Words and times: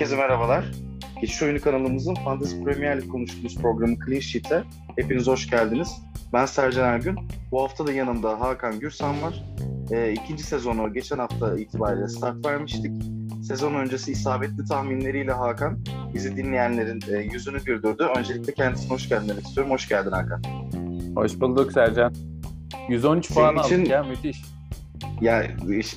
Herkese 0.00 0.16
merhabalar. 0.16 0.64
Geçiş 1.20 1.42
Oyunu 1.42 1.60
kanalımızın 1.60 2.14
Fantasy 2.14 2.56
Premier 2.64 2.96
League 2.96 3.08
konuştuğumuz 3.08 3.56
programı 3.56 3.96
Clean 4.06 4.20
Sheet'e 4.20 4.62
hepiniz 4.96 5.26
hoş 5.26 5.50
geldiniz. 5.50 5.88
Ben 6.32 6.46
Sercan 6.46 6.88
Ergün. 6.88 7.16
Bu 7.50 7.62
hafta 7.62 7.86
da 7.86 7.92
yanımda 7.92 8.40
Hakan 8.40 8.80
Gürsan 8.80 9.22
var. 9.22 9.44
E, 9.90 10.12
ikinci 10.12 10.42
sezonu 10.42 10.92
geçen 10.92 11.18
hafta 11.18 11.58
itibariyle 11.58 12.08
start 12.08 12.46
vermiştik. 12.46 12.92
Sezon 13.42 13.74
öncesi 13.74 14.12
isabetli 14.12 14.64
tahminleriyle 14.64 15.32
Hakan 15.32 15.78
bizi 16.14 16.36
dinleyenlerin 16.36 17.00
e, 17.12 17.18
yüzünü 17.18 17.64
güldürdü. 17.64 18.08
Öncelikle 18.16 18.54
kendisine 18.54 18.90
hoş 18.90 19.08
geldin 19.08 19.28
demek 19.28 19.46
istiyorum. 19.46 19.72
Hoş 19.72 19.88
geldin 19.88 20.10
Hakan. 20.10 20.42
Hoş 21.14 21.40
bulduk 21.40 21.72
Sercan. 21.72 22.14
113 22.88 23.26
Senin 23.26 23.40
puan 23.40 23.64
için... 23.64 23.78
aldık 23.78 23.90
ya 23.90 24.02
müthiş. 24.02 24.42
Ya 25.20 25.46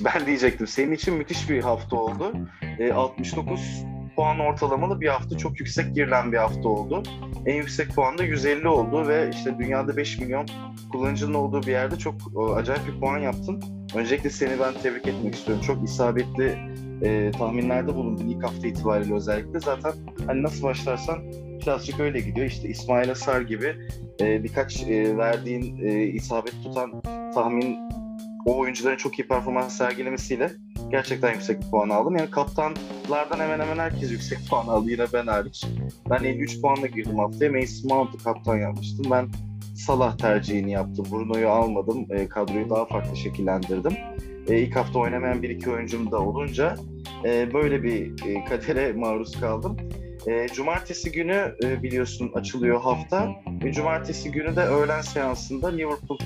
ben 0.04 0.26
diyecektim. 0.26 0.66
Senin 0.66 0.92
için 0.92 1.14
müthiş 1.14 1.50
bir 1.50 1.62
hafta 1.62 1.96
oldu. 1.96 2.32
E, 2.78 2.92
69 2.92 3.84
puan 4.16 4.38
ortalamalı 4.38 5.00
bir 5.00 5.08
hafta 5.08 5.38
çok 5.38 5.60
yüksek 5.60 5.94
girilen 5.94 6.32
bir 6.32 6.36
hafta 6.36 6.68
oldu. 6.68 7.02
En 7.46 7.54
yüksek 7.54 7.94
puan 7.94 8.18
da 8.18 8.24
150 8.24 8.68
oldu 8.68 9.08
ve 9.08 9.30
işte 9.32 9.58
dünyada 9.58 9.96
5 9.96 10.18
milyon 10.18 10.46
kullanıcının 10.92 11.34
olduğu 11.34 11.62
bir 11.62 11.70
yerde 11.70 11.96
çok 11.96 12.14
acayip 12.56 12.86
bir 12.86 13.00
puan 13.00 13.18
yaptın. 13.18 13.62
Öncelikle 13.94 14.30
seni 14.30 14.60
ben 14.60 14.74
tebrik 14.82 15.06
etmek 15.06 15.34
istiyorum. 15.34 15.64
Çok 15.66 15.84
isabetli 15.84 16.58
e, 17.02 17.30
tahminlerde 17.30 17.94
bulundun 17.94 18.28
ilk 18.28 18.44
hafta 18.44 18.66
itibariyle 18.66 19.14
özellikle. 19.14 19.60
Zaten 19.60 19.92
hani 20.26 20.42
nasıl 20.42 20.62
başlarsan 20.62 21.18
birazcık 21.62 22.00
öyle 22.00 22.20
gidiyor. 22.20 22.46
İşte 22.46 22.68
İsmail 22.68 23.10
Asar 23.10 23.40
gibi 23.40 23.76
e, 24.20 24.44
birkaç 24.44 24.82
e, 24.82 25.16
verdiğin 25.16 25.86
e, 25.86 26.02
isabet 26.02 26.54
tutan 26.62 27.02
tahmin 27.34 27.78
o 28.46 28.58
oyuncuların 28.58 28.96
çok 28.96 29.18
iyi 29.18 29.28
performans 29.28 29.76
sergilemesiyle 29.76 30.50
gerçekten 30.90 31.32
yüksek 31.32 31.60
bir 31.60 31.70
puan 31.70 31.88
aldım. 31.88 32.16
Yani 32.16 32.30
kaptanlardan 32.30 33.38
hemen 33.38 33.60
hemen 33.60 33.78
herkes 33.78 34.10
yüksek 34.10 34.38
puan 34.50 34.66
aldı. 34.66 34.90
Yine 34.90 35.04
ben 35.12 35.26
hariç. 35.26 35.64
Ben 36.10 36.24
53 36.24 36.60
puanla 36.60 36.86
girdim 36.86 37.18
haftaya. 37.18 37.52
Mason 37.52 37.90
Mount'u 37.90 38.18
kaptan 38.18 38.56
yapmıştım. 38.56 39.06
Ben 39.10 39.28
Salah 39.74 40.18
tercihini 40.18 40.72
yaptım. 40.72 41.06
Bruno'yu 41.10 41.48
almadım. 41.48 42.06
E, 42.10 42.28
kadroyu 42.28 42.70
daha 42.70 42.86
farklı 42.86 43.16
şekillendirdim. 43.16 43.92
E, 44.48 44.58
ilk 44.58 44.76
hafta 44.76 44.98
oynamayan 44.98 45.42
bir 45.42 45.50
iki 45.50 45.70
oyuncum 45.70 46.10
da 46.10 46.20
olunca 46.20 46.76
e, 47.24 47.54
böyle 47.54 47.82
bir 47.82 48.26
e, 48.26 48.44
kadere 48.44 48.92
maruz 48.96 49.40
kaldım. 49.40 49.76
E, 50.26 50.48
cumartesi 50.48 51.12
günü 51.12 51.54
e, 51.64 51.82
biliyorsun 51.82 52.32
açılıyor 52.34 52.80
hafta. 52.80 53.30
E, 53.64 53.72
cumartesi 53.72 54.30
günü 54.30 54.56
de 54.56 54.60
öğlen 54.60 55.00
seansında 55.00 55.68
Liverpool 55.68 56.18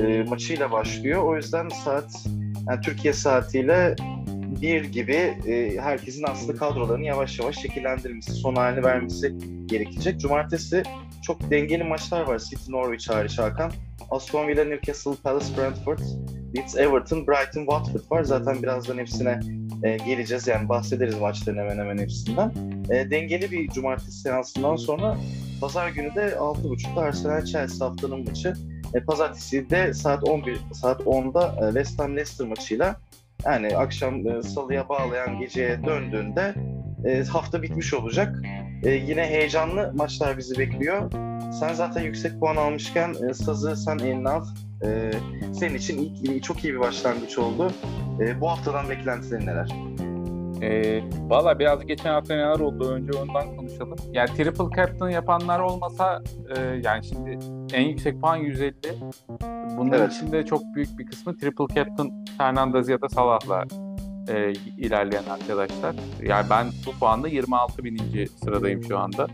e, 0.00 0.22
maçıyla 0.22 0.72
başlıyor. 0.72 1.22
O 1.22 1.36
yüzden 1.36 1.68
saat 1.68 2.26
yani 2.68 2.80
Türkiye 2.80 3.14
saatiyle 3.14 3.96
bir 4.60 4.84
gibi 4.84 5.12
e, 5.46 5.76
herkesin 5.80 6.24
aslında 6.28 6.58
kadrolarını 6.58 7.04
yavaş 7.04 7.38
yavaş 7.38 7.56
şekillendirmesi, 7.56 8.32
son 8.32 8.54
halini 8.54 8.84
vermesi 8.84 9.34
gerekecek. 9.66 10.20
Cumartesi 10.20 10.82
çok 11.22 11.50
dengeli 11.50 11.84
maçlar 11.84 12.20
var. 12.20 12.38
City 12.38 12.72
Norwich 12.72 13.10
hariç 13.10 13.38
Hakan. 13.38 13.72
Aston 14.10 14.48
Villa, 14.48 14.64
Newcastle, 14.64 15.14
Palace, 15.22 15.56
Brentford, 15.56 15.98
Leeds, 16.56 16.76
Everton, 16.76 17.26
Brighton, 17.26 17.60
Watford 17.60 18.10
var. 18.10 18.24
Zaten 18.24 18.62
birazdan 18.62 18.98
hepsine 18.98 19.40
e, 19.82 19.96
geleceğiz. 19.96 20.46
Yani 20.46 20.68
bahsederiz 20.68 21.18
maçların 21.18 21.58
hemen 21.58 21.78
hemen 21.78 21.98
hepsinden. 21.98 22.52
E, 22.90 23.10
dengeli 23.10 23.50
bir 23.50 23.68
cumartesi 23.68 24.20
seansından 24.20 24.76
sonra 24.76 25.18
pazar 25.60 25.88
günü 25.88 26.14
de 26.14 26.26
6.30'da 26.26 27.00
Arsenal 27.00 27.44
Chelsea 27.44 27.88
haftanın 27.88 28.24
maçı. 28.24 28.54
E, 28.96 29.00
pazartesi 29.04 29.70
de 29.70 29.94
saat 29.94 30.24
11 30.24 30.58
saat 30.72 31.00
10'da 31.00 31.66
e, 31.66 31.72
West 31.72 32.00
Ham 32.00 32.16
Leicester 32.16 32.46
maçıyla 32.46 32.96
yani 33.44 33.76
akşam 33.76 34.26
e, 34.26 34.42
salıya 34.42 34.88
bağlayan 34.88 35.40
geceye 35.40 35.84
döndüğünde 35.84 36.54
e, 37.04 37.24
hafta 37.24 37.62
bitmiş 37.62 37.94
olacak. 37.94 38.42
E, 38.82 38.90
yine 38.90 39.26
heyecanlı 39.26 39.92
maçlar 39.94 40.38
bizi 40.38 40.58
bekliyor. 40.58 41.10
Sen 41.60 41.74
zaten 41.74 42.02
yüksek 42.02 42.40
puan 42.40 42.56
almışken 42.56 43.14
e, 43.30 43.34
sazı 43.34 43.76
sen 43.76 43.98
eline 43.98 44.28
al. 44.28 44.46
E, 44.84 45.12
senin 45.54 45.74
için 45.74 45.98
ilk, 46.22 46.44
çok 46.44 46.64
iyi 46.64 46.74
bir 46.74 46.80
başlangıç 46.80 47.38
oldu. 47.38 47.72
E, 48.20 48.40
bu 48.40 48.50
haftadan 48.50 48.90
beklentilerin 48.90 49.46
neler? 49.46 49.68
E, 50.62 51.00
Valla 51.28 51.58
biraz 51.58 51.86
geçen 51.86 52.10
hafta 52.10 52.34
neler 52.34 52.60
oldu 52.60 52.90
önce 52.90 53.18
ondan 53.18 53.56
konuşalım. 53.56 53.96
Yani 54.12 54.28
triple 54.28 54.76
captain 54.76 55.08
yapanlar 55.08 55.60
olmasa 55.60 56.22
e, 56.56 56.60
yani 56.84 57.04
şimdi 57.04 57.38
en 57.72 57.82
yüksek 57.82 58.20
puan 58.20 58.36
150. 58.36 58.74
Bunların 59.76 60.00
evet. 60.00 60.12
içinde 60.12 60.44
çok 60.44 60.62
büyük 60.74 60.98
bir 60.98 61.06
kısmı 61.06 61.36
triple 61.36 61.74
captain 61.74 62.24
Fernandez 62.38 62.88
ya 62.88 63.00
da 63.00 63.08
Salah'la 63.08 63.64
e, 64.28 64.52
ilerleyen 64.78 65.24
arkadaşlar. 65.24 65.94
Yani 66.22 66.46
ben 66.50 66.66
bu 66.86 66.98
puanda 66.98 67.28
26 67.28 67.84
bininci 67.84 68.26
sıradayım 68.26 68.84
şu 68.84 68.98
anda. 68.98 69.26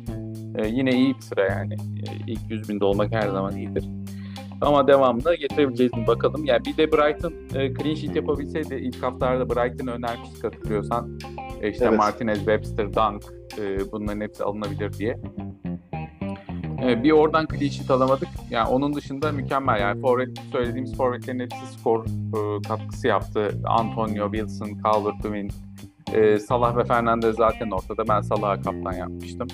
E, 0.59 0.69
yine 0.69 0.91
iyi 0.91 1.15
bir 1.15 1.21
sıra 1.21 1.47
yani. 1.47 1.75
E, 1.75 2.33
ilk 2.33 2.51
100 2.51 2.69
binde 2.69 2.85
olmak 2.85 3.13
her 3.13 3.29
zaman 3.29 3.57
iyidir. 3.57 3.89
Ama 4.63 4.87
devamlı 4.87 5.35
getirebileceğiz 5.35 5.95
mi 5.95 6.07
bakalım. 6.07 6.45
Yani 6.45 6.65
bir 6.65 6.77
de 6.77 6.93
Brighton 6.93 7.33
e, 7.55 7.75
clean 7.75 7.95
sheet 7.95 8.17
yapabilseydi 8.17 8.75
ilk 8.75 9.03
haftalarda 9.03 9.49
Brighton 9.49 9.87
önermiştik 9.87 10.45
hatırlıyorsan. 10.45 11.19
E, 11.61 11.71
işte 11.71 11.85
evet. 11.85 11.99
Martinez, 11.99 12.39
Webster, 12.39 12.95
Dunk 12.95 13.25
e, 13.59 13.93
bunların 13.93 14.21
hepsi 14.21 14.45
alınabilir 14.45 14.93
diye. 14.93 15.19
E, 16.83 17.03
bir 17.03 17.11
oradan 17.11 17.47
clean 17.47 17.71
sheet 17.71 17.91
alamadık. 17.91 18.29
Yani 18.51 18.69
onun 18.69 18.95
dışında 18.95 19.33
mükemmel. 19.33 19.81
Yani 19.81 20.01
forvet, 20.01 20.39
söylediğimiz 20.53 20.97
forvetlerin 20.97 21.41
hepsi 21.41 21.67
skor 21.79 22.05
e, 22.07 22.63
katkısı 22.69 23.07
yaptı. 23.07 23.61
Antonio, 23.65 24.33
Wilson, 24.33 24.69
Calvert-Lewin, 24.85 25.51
e, 26.13 26.39
Salah 26.39 26.77
ve 26.77 26.85
Fernandez 26.85 27.37
zaten 27.37 27.71
ortada. 27.71 28.09
Ben 28.09 28.21
Salah'a 28.21 28.61
kaptan 28.63 28.93
yapmıştım. 28.93 29.49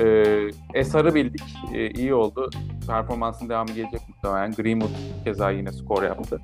E, 0.00 0.34
Esar'ı 0.74 1.14
bildik. 1.14 1.42
E, 1.74 1.90
iyi 1.90 2.14
oldu. 2.14 2.50
Performansın 2.86 3.48
devamı 3.48 3.72
gelecek 3.72 4.00
muhtemelen. 4.22 4.52
Greenwood 4.52 4.90
keza 5.24 5.50
yine 5.50 5.72
skor 5.72 6.02
yaptı. 6.02 6.40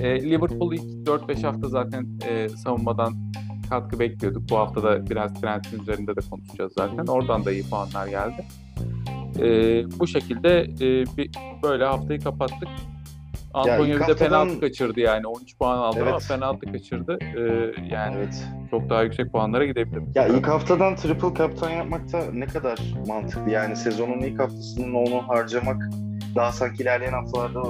E, 0.00 0.30
Liverpool 0.30 0.72
ilk 0.72 1.08
4-5 1.08 1.42
hafta 1.42 1.68
zaten 1.68 2.06
e, 2.28 2.48
savunmadan 2.48 3.14
katkı 3.70 3.98
bekliyorduk. 3.98 4.50
Bu 4.50 4.58
hafta 4.58 4.82
da 4.82 5.10
biraz 5.10 5.40
Trent'in 5.40 5.80
üzerinde 5.80 6.16
de 6.16 6.20
konuşacağız 6.30 6.72
zaten. 6.78 7.06
Oradan 7.06 7.44
da 7.44 7.52
iyi 7.52 7.68
puanlar 7.68 8.06
geldi. 8.06 8.44
E, 9.38 9.46
bu 10.00 10.06
şekilde 10.06 10.60
e, 10.60 11.16
bir, 11.16 11.30
böyle 11.62 11.84
haftayı 11.84 12.20
kapattık. 12.20 12.68
Antonio 13.54 14.00
bir 14.00 14.06
de 14.06 14.16
penaltı 14.16 14.60
kaçırdı 14.60 15.00
yani. 15.00 15.26
13 15.26 15.58
puan 15.58 15.78
aldı 15.78 15.98
evet. 16.02 16.08
ama 16.08 16.18
penaltı 16.28 16.72
kaçırdı. 16.72 17.18
Ee, 17.20 17.40
yani 17.90 18.16
evet. 18.16 18.44
çok 18.70 18.90
daha 18.90 19.02
yüksek 19.02 19.32
puanlara 19.32 19.64
gidebilir. 19.64 20.02
Ya 20.14 20.26
ilk 20.26 20.48
haftadan 20.48 20.96
triple 20.96 21.34
kaptan 21.34 21.70
yapmak 21.70 22.12
da 22.12 22.22
ne 22.32 22.46
kadar 22.46 22.78
mantıklı. 23.06 23.50
Yani 23.50 23.76
sezonun 23.76 24.20
ilk 24.20 24.40
haftasının 24.40 24.94
onu 24.94 25.28
harcamak 25.28 25.82
daha 26.36 26.52
sanki 26.52 26.82
ilerleyen 26.82 27.12
haftalarda 27.12 27.62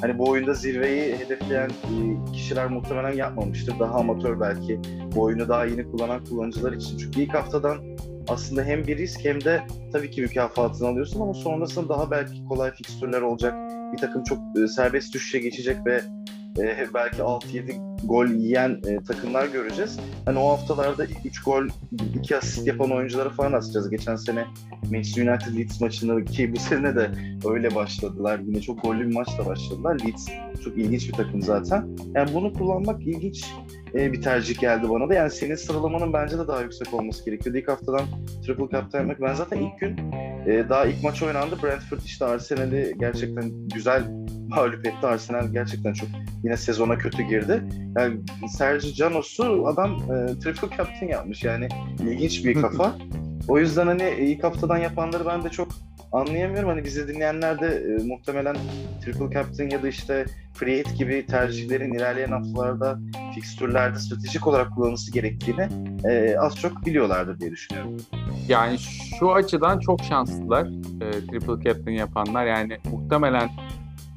hani 0.00 0.18
bu 0.18 0.30
oyunda 0.30 0.54
zirveyi 0.54 1.16
hedefleyen 1.16 1.70
e, 1.70 2.32
kişiler 2.32 2.66
muhtemelen 2.66 3.12
yapmamıştır. 3.12 3.78
Daha 3.78 3.94
amatör 3.94 4.40
belki. 4.40 4.80
Bu 5.14 5.22
oyunu 5.22 5.48
daha 5.48 5.64
yeni 5.64 5.90
kullanan 5.90 6.24
kullanıcılar 6.24 6.72
için. 6.72 6.98
Çünkü 6.98 7.20
ilk 7.20 7.34
haftadan 7.34 7.78
aslında 8.28 8.64
hem 8.64 8.86
bir 8.86 8.98
risk 8.98 9.24
hem 9.24 9.44
de 9.44 9.62
tabii 9.92 10.10
ki 10.10 10.22
mükafatını 10.22 10.88
alıyorsun 10.88 11.20
ama 11.20 11.34
sonrasında 11.34 11.88
daha 11.88 12.10
belki 12.10 12.44
kolay 12.44 12.70
fikstürler 12.74 13.20
olacak 13.20 13.54
bir 13.92 13.98
takım 13.98 14.24
çok 14.24 14.38
e, 14.62 14.68
serbest 14.68 15.14
düşüşe 15.14 15.38
geçecek 15.38 15.76
ve 15.86 16.02
e, 16.58 16.86
belki 16.94 17.16
6-7 17.16 18.06
gol 18.06 18.26
yiyen 18.26 18.80
e, 18.86 19.04
takımlar 19.04 19.46
göreceğiz. 19.46 20.00
Hani 20.24 20.38
o 20.38 20.48
haftalarda 20.48 21.06
3 21.24 21.42
gol, 21.42 21.66
2 22.14 22.36
asist 22.36 22.66
yapan 22.66 22.92
oyuncuları 22.92 23.30
falan 23.30 23.52
asacağız. 23.52 23.90
Geçen 23.90 24.16
sene 24.16 24.44
Manchester 24.90 25.26
United 25.26 25.56
Leeds 25.56 25.80
maçında 25.80 26.24
ki 26.24 26.52
bu 26.54 26.60
sene 26.60 26.96
de 26.96 27.10
öyle 27.44 27.74
başladılar. 27.74 28.38
Yine 28.38 28.60
çok 28.60 28.82
gollü 28.82 29.08
bir 29.08 29.14
maçla 29.14 29.46
başladılar. 29.46 30.00
Leeds 30.06 30.28
çok 30.64 30.78
ilginç 30.78 31.08
bir 31.08 31.12
takım 31.12 31.42
zaten. 31.42 31.96
Yani 32.14 32.34
bunu 32.34 32.52
kullanmak 32.52 33.02
ilginç 33.02 33.44
e, 33.94 34.12
bir 34.12 34.22
tercih 34.22 34.60
geldi 34.60 34.90
bana 34.90 35.08
da. 35.08 35.14
Yani 35.14 35.30
senin 35.30 35.54
sıralamanın 35.54 36.12
bence 36.12 36.38
de 36.38 36.48
daha 36.48 36.62
yüksek 36.62 36.94
olması 36.94 37.24
gerekiyor. 37.24 37.56
İlk 37.56 37.68
haftadan 37.68 38.02
triple 38.46 38.68
captain 38.72 39.00
yapmak. 39.00 39.20
Ben 39.20 39.34
zaten 39.34 39.58
ilk 39.58 39.80
gün 39.80 40.12
e, 40.46 40.68
daha 40.68 40.86
ilk 40.86 41.02
maç 41.04 41.22
oynandı. 41.22 41.56
Brentford 41.62 42.00
işte 42.04 42.24
Arsenal'i 42.24 42.94
gerçekten 42.98 43.68
güzel 43.74 44.02
mağlup 44.56 44.86
etti. 44.86 45.06
Arsenal 45.06 45.48
gerçekten 45.48 45.92
çok 45.92 46.08
yine 46.44 46.56
sezona 46.56 46.98
kötü 46.98 47.22
girdi. 47.22 47.62
Yani 47.98 48.20
Sergio 48.48 48.92
Canos'u 48.92 49.66
adam 49.66 49.90
e, 49.90 50.38
triple 50.38 50.76
captain 50.76 51.08
yapmış. 51.08 51.44
Yani 51.44 51.68
ilginç 52.00 52.44
bir 52.44 52.60
kafa. 52.62 52.94
o 53.48 53.58
yüzden 53.58 53.86
hani 53.86 54.10
ilk 54.18 54.44
haftadan 54.44 54.78
yapanları 54.78 55.26
ben 55.26 55.44
de 55.44 55.48
çok 55.48 55.68
anlayamıyorum. 56.12 56.68
Hani 56.68 56.84
bizi 56.84 57.08
dinleyenler 57.08 57.60
de 57.60 57.66
e, 57.66 58.06
muhtemelen 58.06 58.56
Triple 59.04 59.34
Captain 59.34 59.70
ya 59.70 59.82
da 59.82 59.88
işte 59.88 60.26
Free 60.54 60.78
Hit 60.78 60.98
gibi 60.98 61.26
tercihlerin 61.26 61.92
ilerleyen 61.92 62.30
haftalarda 62.32 62.98
fikstürlerde 63.34 63.98
stratejik 63.98 64.46
olarak 64.46 64.74
kullanılması 64.74 65.12
gerektiğini 65.12 65.68
e, 66.04 66.36
az 66.38 66.56
çok 66.56 66.86
biliyorlardır 66.86 67.40
diye 67.40 67.50
düşünüyorum. 67.50 67.96
Yani 68.48 68.78
şu 69.18 69.32
açıdan 69.32 69.78
çok 69.78 70.00
şanslılar 70.02 70.66
e, 71.00 71.10
Triple 71.10 71.64
Captain 71.64 71.96
yapanlar. 71.96 72.46
Yani 72.46 72.78
muhtemelen 72.92 73.50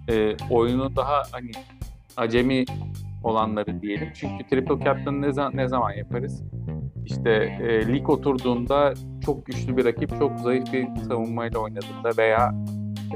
e, 0.09 0.35
oyunu 0.49 0.95
daha 0.95 1.23
hani 1.31 1.51
acemi 2.17 2.65
olanları 3.23 3.81
diyelim. 3.81 4.09
Çünkü 4.13 4.47
Triple 4.49 4.85
Captain 4.85 5.21
ne, 5.21 5.33
zaman, 5.33 5.57
ne 5.57 5.67
zaman 5.67 5.91
yaparız? 5.91 6.43
işte 7.05 7.31
e, 7.61 7.93
lig 7.93 8.09
oturduğunda 8.09 8.93
çok 9.25 9.45
güçlü 9.45 9.77
bir 9.77 9.85
rakip 9.85 10.19
çok 10.19 10.39
zayıf 10.39 10.73
bir 10.73 10.87
savunmayla 11.07 11.59
oynadığında 11.59 12.11
veya 12.17 12.55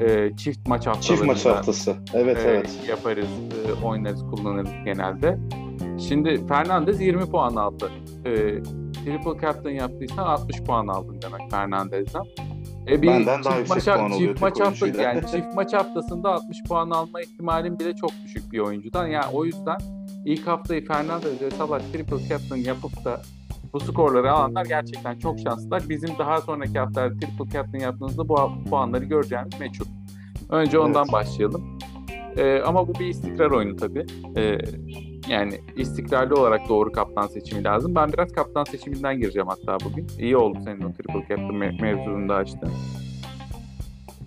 e, 0.01 0.35
çift 0.37 0.67
maç 0.67 0.87
haftalarında 0.87 1.33
çift 1.33 1.45
maç 1.45 1.45
haftası. 1.45 1.95
Evet 2.13 2.37
e, 2.37 2.49
evet. 2.49 2.79
Yaparız, 2.89 3.27
e, 3.69 3.85
oynarız, 3.85 4.21
kullanırız 4.21 4.71
genelde. 4.85 5.37
Şimdi 6.07 6.47
Fernandez 6.47 7.01
20 7.01 7.25
puan 7.25 7.55
aldı. 7.55 7.91
E, 8.25 8.31
triple 8.93 9.41
captain 9.41 9.71
yaptıysan 9.71 10.25
60 10.25 10.63
puan 10.63 10.87
aldın 10.87 11.21
demek 11.21 11.51
Fernandez'den. 11.51 12.23
E 12.89 13.01
bir 13.01 13.07
Benden 13.07 13.43
daha 13.43 13.57
yüksek 13.57 13.75
maç, 13.75 13.85
puan 13.85 14.11
oluyor 14.11 14.29
çift 14.29 14.41
maç 14.41 14.59
hafta, 14.59 14.87
yani 14.87 15.21
çift 15.31 15.55
maç 15.55 15.73
haftasında 15.73 16.29
60 16.29 16.63
puan 16.67 16.89
alma 16.89 17.21
ihtimalin 17.21 17.79
bile 17.79 17.95
çok 17.95 18.11
düşük 18.25 18.51
bir 18.51 18.59
oyuncudan. 18.59 19.07
Yani 19.07 19.25
o 19.33 19.45
yüzden 19.45 19.77
ilk 20.25 20.47
haftayı 20.47 20.85
Fernandez 20.85 21.41
ve 21.41 21.51
Salah 21.51 21.79
triple 21.93 22.27
captain 22.29 22.57
yapıp 22.57 23.05
da 23.05 23.21
bu 23.73 23.79
skorları 23.79 24.31
alanlar 24.31 24.65
gerçekten 24.65 25.19
çok 25.19 25.39
şanslılar. 25.39 25.89
Bizim 25.89 26.09
daha 26.19 26.41
sonraki 26.41 26.79
haftalarda 26.79 27.19
triple 27.19 27.51
captain 27.53 27.79
yaptığımızda 27.79 28.29
bu 28.29 28.35
puanları 28.69 29.05
göreceğimiz 29.05 29.59
meçhul. 29.59 29.85
Önce 30.49 30.79
ondan 30.79 31.03
evet. 31.03 31.13
başlayalım. 31.13 31.79
Ee, 32.37 32.61
ama 32.65 32.87
bu 32.87 32.93
bir 32.93 33.05
istikrar 33.05 33.51
oyunu 33.51 33.75
tabii. 33.75 34.05
Ee, 34.37 34.57
yani 35.29 35.61
istikrarlı 35.77 36.35
olarak 36.35 36.69
doğru 36.69 36.91
kaptan 36.91 37.27
seçimi 37.27 37.63
lazım. 37.63 37.95
Ben 37.95 38.13
biraz 38.13 38.31
kaptan 38.31 38.63
seçiminden 38.63 39.19
gireceğim 39.19 39.47
hatta 39.47 39.77
bugün. 39.85 40.07
İyi 40.19 40.37
oldu 40.37 40.59
senin 40.63 40.81
o 40.81 40.93
triple 40.93 41.19
captain 41.19 41.39
me- 41.39 41.81
mevzunu 41.81 42.29
da 42.29 42.35
açtın. 42.35 42.71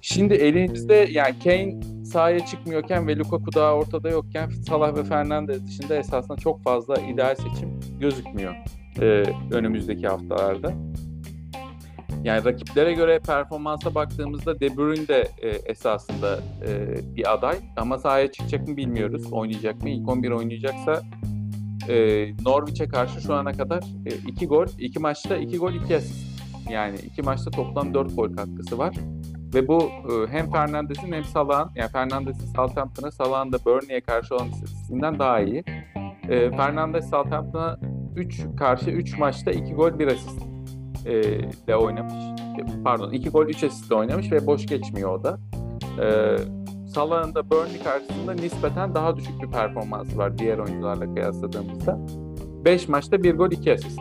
Şimdi 0.01 0.35
elimizde 0.35 0.95
yani 1.11 1.35
Kane 1.45 1.81
sahaya 2.05 2.47
çıkmıyorken 2.47 3.07
ve 3.07 3.17
Lukaku 3.17 3.53
daha 3.55 3.75
ortada 3.75 4.11
yokken 4.11 4.51
Salah 4.51 4.97
ve 4.97 5.05
Fernandez 5.05 5.67
dışında 5.67 5.97
esasında 5.97 6.37
çok 6.37 6.63
fazla 6.63 6.97
ideal 6.97 7.35
seçim 7.35 7.81
gözükmüyor 8.01 8.55
e, 9.01 9.25
önümüzdeki 9.51 10.09
haftalarda. 10.09 10.73
Yani 12.25 12.45
rakiplere 12.45 12.93
göre 12.93 13.19
performansa 13.19 13.95
baktığımızda 13.95 14.61
De 14.61 14.77
Bruyne 14.77 15.09
de 15.09 15.29
e, 15.43 15.49
esasında 15.49 16.39
e, 16.69 16.97
bir 17.17 17.33
aday 17.33 17.57
ama 17.77 17.99
sahaya 17.99 18.33
çıkacak 18.33 18.69
mı 18.69 18.77
bilmiyoruz. 18.77 19.33
Oynayacak 19.33 19.83
mı? 19.83 19.91
İlk 19.91 20.09
11 20.09 20.31
oynayacaksa 20.31 21.03
e, 21.89 22.27
Norwich'e 22.45 22.89
karşı 22.89 23.21
şu 23.21 23.35
ana 23.35 23.53
kadar 23.53 23.85
2 24.27 24.45
e, 24.45 24.49
gol, 24.49 24.67
2 24.79 24.99
maçta 24.99 25.37
2 25.37 25.59
gol 25.59 25.73
2 25.73 25.97
asist. 25.97 26.43
Yani 26.71 26.97
2 26.97 27.23
maçta 27.23 27.51
toplam 27.51 27.95
4 27.95 28.17
gol 28.17 28.37
katkısı 28.37 28.79
var. 28.79 28.95
Ve 29.55 29.69
bu 29.69 29.83
e, 29.83 30.31
hem 30.31 30.51
Fernandes'in 30.51 31.13
hem 31.13 31.25
Salah'ın, 31.25 31.71
yani 31.75 31.91
Fernandes'in 31.91 32.47
Southampton'a, 32.47 33.11
Salah'ın 33.11 33.53
da 33.53 33.65
Burnley'e 33.65 34.01
karşı 34.01 34.35
olan 34.35 34.49
istatistiğinden 34.49 35.19
daha 35.19 35.41
iyi. 35.41 35.65
E, 36.29 36.51
Fernandes 36.51 37.11
Southampton'a 37.11 37.79
3 38.17 38.41
karşı 38.59 38.91
3 38.91 39.19
maçta 39.19 39.51
2 39.51 39.75
gol 39.75 39.99
1 39.99 40.07
asist 40.07 40.52
e, 41.07 41.23
de 41.67 41.77
oynamış. 41.77 42.15
Pardon 42.85 43.11
2 43.11 43.31
gol 43.31 43.47
3 43.47 43.65
asist 43.65 43.91
de 43.91 43.95
oynamış 43.95 44.33
ve 44.33 44.47
boş 44.47 44.67
geçmiyor 44.67 45.19
o 45.19 45.25
da. 45.25 45.39
E, 46.03 46.37
Salah'ın 46.95 47.35
da 47.35 47.51
Burnley 47.51 47.83
karşısında 47.83 48.33
nispeten 48.33 48.95
daha 48.95 49.17
düşük 49.17 49.43
bir 49.43 49.51
performansı 49.51 50.19
var 50.19 50.39
diğer 50.39 50.59
oyuncularla 50.59 51.15
kıyasladığımızda. 51.15 51.99
5 52.65 52.89
maçta 52.89 53.23
1 53.23 53.35
gol 53.35 53.51
2 53.51 53.73
asist. 53.73 54.01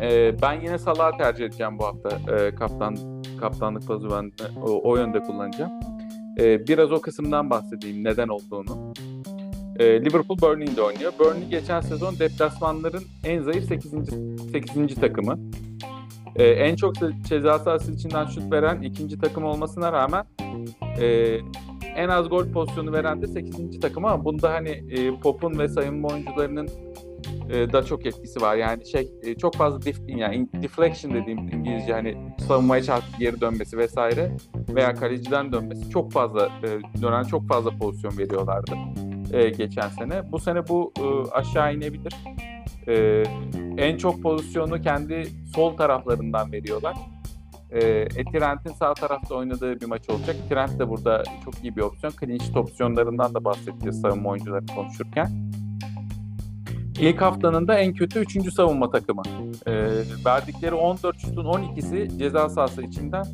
E, 0.00 0.36
ben 0.42 0.60
yine 0.60 0.78
Salah'ı 0.78 1.18
tercih 1.18 1.44
edeceğim 1.44 1.78
bu 1.78 1.84
hafta 1.84 2.32
e, 2.32 2.54
kaptan 2.54 2.96
kaptanlık 3.40 3.86
pazuvanını 3.86 4.32
o, 4.62 4.90
o 4.90 4.96
yönde 4.96 5.20
kullanacağım. 5.20 5.72
E, 6.38 6.66
biraz 6.66 6.92
o 6.92 7.00
kısımdan 7.00 7.50
bahsedeyim 7.50 8.04
neden 8.04 8.28
olduğunu. 8.28 8.92
E, 9.78 10.04
Liverpool 10.04 10.38
Burnley'de 10.38 10.82
oynuyor. 10.82 11.12
Burnley 11.18 11.48
geçen 11.48 11.80
sezon 11.80 12.18
deplasmanların 12.18 13.02
en 13.24 13.42
zayıf 13.42 13.64
8. 13.64 13.92
8. 14.52 14.94
takımı. 14.94 15.38
E, 16.36 16.44
en 16.44 16.76
çok 16.76 16.94
ceza 17.28 17.58
sahası 17.58 17.92
içinden 17.92 18.26
şut 18.26 18.52
veren 18.52 18.82
ikinci 18.82 19.18
takım 19.18 19.44
olmasına 19.44 19.92
rağmen 19.92 20.24
e, 21.00 21.38
en 21.96 22.08
az 22.08 22.28
gol 22.28 22.52
pozisyonu 22.52 22.92
veren 22.92 23.22
de 23.22 23.26
8. 23.26 23.80
takım 23.80 24.04
ama 24.04 24.24
bunda 24.24 24.52
hani 24.52 24.70
e, 24.70 25.20
Pop'un 25.20 25.58
ve 25.58 25.68
sayınma 25.68 26.08
oyuncularının 26.08 26.68
e, 27.50 27.72
da 27.72 27.82
çok 27.82 28.06
etkisi 28.06 28.40
var. 28.40 28.56
Yani 28.56 28.86
şey 28.86 29.12
e, 29.22 29.34
çok 29.34 29.54
fazla 29.54 29.82
dif, 29.82 29.98
yani 30.06 30.48
deflection 30.62 31.14
dediğim 31.14 31.38
İngilizce 31.38 31.92
hani 31.92 32.34
savunmaya 32.48 32.82
çarpıp 32.82 33.18
geri 33.18 33.40
dönmesi 33.40 33.78
vesaire 33.78 34.32
veya 34.68 34.94
kaleciden 34.94 35.52
dönmesi 35.52 35.90
çok 35.90 36.12
fazla 36.12 36.46
e, 36.46 37.02
dönen 37.02 37.22
çok 37.22 37.48
fazla 37.48 37.70
pozisyon 37.70 38.18
veriyorlardı 38.18 38.72
e, 39.32 39.48
geçen 39.48 39.88
sene. 39.88 40.32
Bu 40.32 40.38
sene 40.38 40.68
bu 40.68 40.92
e, 41.00 41.30
aşağı 41.30 41.74
inebilir. 41.74 42.14
E, 42.88 43.22
en 43.78 43.96
çok 43.96 44.22
pozisyonu 44.22 44.82
kendi 44.82 45.28
sol 45.54 45.76
taraflarından 45.76 46.52
veriyorlar. 46.52 46.96
E, 47.70 47.80
Etirent'in 48.16 48.72
sağ 48.72 48.94
tarafta 48.94 49.34
oynadığı 49.34 49.80
bir 49.80 49.86
maç 49.86 50.10
olacak. 50.10 50.36
Trent 50.48 50.78
de 50.78 50.88
burada 50.88 51.22
çok 51.44 51.64
iyi 51.64 51.76
bir 51.76 51.82
opsiyon. 51.82 52.12
Sheet 52.38 52.56
opsiyonlarından 52.56 53.34
da 53.34 53.44
bahsedeceğiz 53.44 54.00
savunma 54.00 54.30
oyuncuları 54.30 54.66
konuşurken. 54.66 55.50
İlk 57.00 57.20
haftanın 57.20 57.68
da 57.68 57.78
en 57.78 57.94
kötü 57.94 58.20
3. 58.20 58.54
savunma 58.54 58.90
takımı. 58.90 59.22
E, 59.66 59.72
verdikleri 60.26 60.74
14 60.74 61.18
şutun 61.18 61.44
12'si 61.44 62.18
ceza 62.18 62.48
sahası 62.48 62.82
içinden 62.82 63.24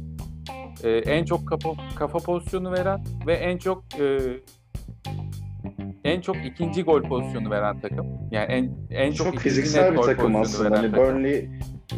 e, 0.85 0.91
en 0.91 1.25
çok 1.25 1.49
kafa, 1.49 1.71
kafa 1.97 2.19
pozisyonu 2.19 2.73
veren 2.73 3.05
ve 3.27 3.35
en 3.35 3.59
çok 3.59 3.85
e, 4.01 4.19
en 6.05 6.21
çok 6.21 6.37
ikinci 6.47 6.83
gol 6.83 7.03
pozisyonu 7.03 7.51
veren 7.51 7.81
takım. 7.81 8.07
Yani 8.31 8.53
en 8.53 8.71
en 8.91 9.13
çok, 9.13 9.27
çok 9.27 9.39
fiziksel 9.39 9.93
bir 9.93 10.03
takım 10.03 10.37
aslında. 10.37 10.79
Hani 10.79 10.93
Burnley 10.93 11.49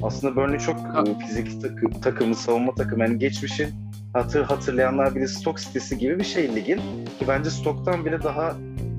aslında 0.02 0.36
Burnley 0.36 0.58
çok 0.58 0.80
ha. 0.80 1.04
E, 1.06 1.26
fizik 1.26 1.62
takım, 1.62 1.90
takımı, 1.90 2.34
savunma 2.34 2.74
takımı. 2.74 3.02
Yani 3.02 3.18
geçmişin 3.18 3.68
hatır 4.12 4.42
hatırlayanlar 4.42 5.14
bile 5.14 5.26
Stoke 5.26 5.62
sitesi 5.62 5.98
gibi 5.98 6.18
bir 6.18 6.24
şey 6.24 6.56
ligin. 6.56 6.76
Ki 7.18 7.24
bence 7.28 7.50
Stoke'tan 7.50 8.04
bile 8.04 8.22
daha 8.22 8.56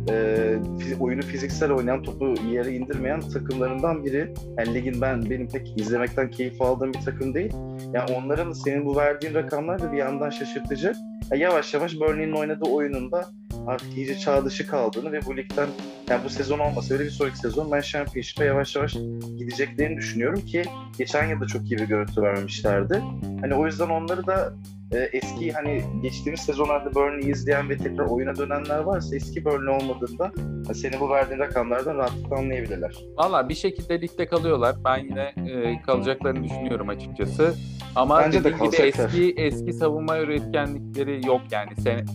e, 0.09 0.57
oyunu 0.99 1.21
fiziksel 1.21 1.71
oynayan, 1.71 2.03
topu 2.03 2.33
yere 2.51 2.71
indirmeyen 2.71 3.19
takımlarından 3.19 4.05
biri. 4.05 4.33
Yani 4.57 4.73
ligin 4.73 5.01
ben 5.01 5.29
benim 5.29 5.49
pek 5.49 5.79
izlemekten 5.81 6.31
keyif 6.31 6.61
aldığım 6.61 6.93
bir 6.93 7.01
takım 7.01 7.33
değil. 7.33 7.53
Yani 7.93 8.11
onların 8.11 8.51
senin 8.51 8.85
bu 8.85 8.95
verdiğin 8.95 9.33
rakamlar 9.33 9.79
da 9.79 9.91
bir 9.91 9.97
yandan 9.97 10.29
şaşırtıcı. 10.29 10.93
Yani 11.31 11.41
yavaş 11.41 11.73
yavaş 11.73 11.99
Burnley'nin 11.99 12.33
oynadığı 12.33 12.69
oyununda 12.69 13.25
artık 13.67 13.97
iyice 13.97 14.17
çağ 14.17 14.45
dışı 14.45 14.67
kaldığını 14.67 15.11
ve 15.11 15.19
bu 15.25 15.37
ligden 15.37 15.67
yani 16.09 16.23
bu 16.25 16.29
sezon 16.29 16.59
olmasa 16.59 16.95
bile 16.95 17.03
bir 17.03 17.09
sonraki 17.09 17.37
sezon 17.37 17.71
ben 17.71 17.81
Championship'e 17.81 18.45
yavaş 18.45 18.75
yavaş 18.75 18.93
gideceklerini 19.37 19.97
düşünüyorum 19.97 20.41
ki 20.41 20.63
geçen 20.97 21.29
yıl 21.29 21.41
da 21.41 21.47
çok 21.47 21.61
iyi 21.71 21.77
bir 21.77 21.87
görüntü 21.87 22.21
vermemişlerdi. 22.21 23.03
Hani 23.41 23.55
o 23.55 23.65
yüzden 23.65 23.89
onları 23.89 24.27
da 24.27 24.53
e, 24.91 24.97
eski 24.97 25.51
hani 25.51 25.83
geçtiğimiz 26.01 26.39
sezonlarda 26.39 26.95
Burnley'i 26.95 27.31
izleyen 27.31 27.69
ve 27.69 27.77
tekrar 27.77 28.05
oyuna 28.05 28.35
dönenler 28.35 28.79
varsa 28.79 29.15
eski 29.15 29.45
Burnley 29.45 29.75
olmadığında 29.75 30.31
seni 30.73 30.99
bu 30.99 31.09
verdiğin 31.09 31.39
rakamlardan 31.39 31.97
rahatlıkla 31.97 32.37
anlayabilirler. 32.37 32.95
Valla 33.17 33.49
bir 33.49 33.55
şekilde 33.55 34.01
ligde 34.01 34.27
kalıyorlar. 34.27 34.75
Ben 34.85 34.97
yine 34.97 35.51
e, 35.51 35.81
kalacaklarını 35.81 36.43
düşünüyorum 36.43 36.89
açıkçası. 36.89 37.55
Ama 37.95 38.19
Bence 38.19 38.43
de 38.43 38.49
gibi 38.49 38.75
eski 38.75 39.33
eski 39.37 39.73
savunma 39.73 40.19
üretkenlikleri 40.19 41.27
yok 41.27 41.41
yani. 41.51 41.71
Sen, 41.83 42.05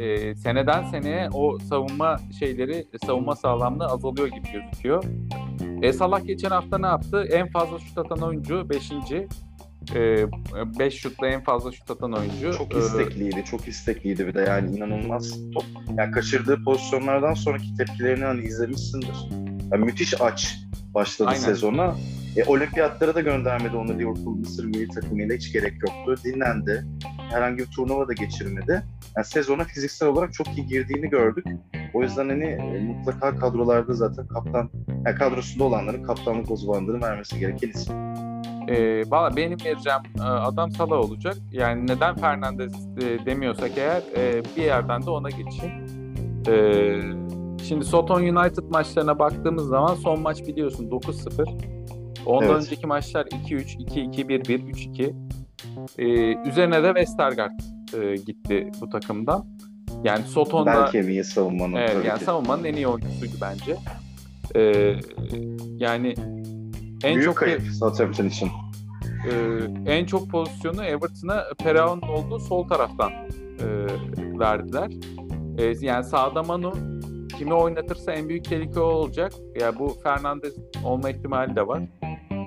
e, 0.00 0.34
seneden 0.34 0.84
seneye 0.84 1.28
o 1.32 1.58
savunma 1.58 2.16
şeyleri, 2.38 2.86
savunma 3.06 3.36
sağlamlığı 3.36 3.86
azalıyor 3.86 4.28
gibi 4.28 4.48
gözüküyor. 4.52 5.04
E, 5.82 5.92
Salah 5.92 6.26
geçen 6.26 6.50
hafta 6.50 6.78
ne 6.78 6.86
yaptı? 6.86 7.28
En 7.32 7.48
fazla 7.48 7.78
şut 7.78 7.98
atan 7.98 8.22
oyuncu 8.22 8.70
5. 8.70 8.90
5 10.78 10.80
e, 10.80 10.90
şutla 10.90 11.28
en 11.28 11.44
fazla 11.44 11.72
şut 11.72 11.90
atan 11.90 12.12
oyuncu. 12.12 12.52
Çok 12.52 12.74
istekliydi, 12.74 13.44
çok 13.44 13.68
istekliydi 13.68 14.26
bir 14.26 14.34
de 14.34 14.40
yani 14.40 14.76
inanılmaz 14.76 15.30
top. 15.54 15.64
Yani 15.98 16.10
kaçırdığı 16.10 16.64
pozisyonlardan 16.64 17.34
sonraki 17.34 17.74
tepkilerini 17.74 18.24
hani 18.24 18.42
izlemişsindir. 18.42 19.16
Yani 19.72 19.84
müthiş 19.84 20.20
aç 20.20 20.58
başladı 20.94 21.28
Aynen. 21.28 21.40
sezona. 21.40 21.94
E, 22.36 22.44
olimpiyatlara 22.44 23.14
da 23.14 23.20
göndermedi 23.20 23.76
onu 23.76 23.98
Liverpool 23.98 24.36
Mısır 24.36 24.64
milli 24.64 24.88
takımıyla 24.88 25.36
hiç 25.36 25.52
gerek 25.52 25.72
yoktu. 25.72 26.24
Dinlendi. 26.24 26.84
Herhangi 27.30 27.58
bir 27.58 27.66
turnuva 27.66 28.08
da 28.08 28.12
geçirmedi. 28.12 28.82
Yani 29.16 29.26
sezona 29.26 29.64
fiziksel 29.64 30.08
olarak 30.08 30.32
çok 30.32 30.46
iyi 30.58 30.66
girdiğini 30.66 31.08
gördük. 31.10 31.46
O 31.94 32.02
yüzden 32.02 32.28
hani 32.28 32.44
e, 32.44 32.78
mutlaka 32.78 33.36
kadrolarda 33.36 33.94
zaten 33.94 34.26
kaptan, 34.26 34.70
yani 35.06 35.18
kadrosunda 35.18 35.64
olanların 35.64 36.02
kaptanlık 36.02 36.50
uzmanlığını 36.50 37.02
vermesi 37.02 37.38
gereken 37.38 37.68
isim. 37.68 37.94
E, 38.68 39.02
Valla 39.10 39.36
benim 39.36 39.58
vereceğim 39.64 40.00
e, 40.18 40.22
adam 40.22 40.70
Salah 40.70 40.96
olacak. 40.96 41.36
Yani 41.52 41.86
neden 41.86 42.16
Fernandez 42.16 42.72
e, 43.02 43.26
demiyorsak 43.26 43.70
eğer 43.76 44.02
e, 44.16 44.42
bir 44.56 44.62
yerden 44.62 45.02
de 45.02 45.10
ona 45.10 45.30
geçeyim. 45.30 45.86
E, 46.48 46.54
şimdi 47.64 47.84
Soton 47.84 48.22
United 48.22 48.64
maçlarına 48.70 49.18
baktığımız 49.18 49.68
zaman 49.68 49.94
son 49.94 50.20
maç 50.20 50.42
biliyorsun 50.46 50.90
9-0. 50.90 51.80
Ondan 52.26 52.48
evet. 52.48 52.56
önceki 52.56 52.86
maçlar 52.86 53.26
2-3, 53.26 53.76
2-2, 53.76 54.26
1-1, 54.26 54.44
3-2. 54.44 55.14
Ee, 55.98 56.48
üzerine 56.48 56.82
de 56.82 56.86
Westergaard 56.86 57.60
e, 57.94 58.16
gitti 58.16 58.70
bu 58.80 58.88
takımdan. 58.88 59.46
Yani 60.04 60.24
Soton'da... 60.24 60.74
Belki 60.74 60.98
en 60.98 61.06
iyi 61.06 61.24
savunmanın. 61.24 61.74
Evet, 61.74 62.04
yani 62.04 62.18
ki. 62.18 62.24
savunmanın 62.24 62.64
en 62.64 62.74
iyi 62.74 62.86
oyuncusuydu 62.86 63.34
bence. 63.40 63.76
Ee, 64.56 64.94
yani 65.76 66.14
en 67.04 67.14
Büyük 67.14 67.24
çok 67.24 67.36
kayıp 67.36 67.62
Southampton 67.62 68.26
için. 68.26 68.48
E, 69.30 69.32
en 69.86 70.06
çok 70.06 70.30
pozisyonu 70.30 70.84
Everton'a 70.84 71.44
Perao'nun 71.58 72.02
olduğu 72.02 72.38
sol 72.38 72.68
taraftan 72.68 73.12
e, 73.12 73.66
verdiler. 74.38 74.90
E, 75.58 75.86
yani 75.86 76.04
sağda 76.04 76.42
Manu 76.42 76.72
kimi 77.38 77.54
oynatırsa 77.54 78.12
en 78.12 78.28
büyük 78.28 78.44
tehlike 78.44 78.80
olacak. 78.80 79.32
Ya 79.60 79.66
yani 79.66 79.78
bu 79.78 79.96
Fernandez 80.02 80.54
olma 80.84 81.10
ihtimali 81.10 81.56
de 81.56 81.66
var. 81.66 81.82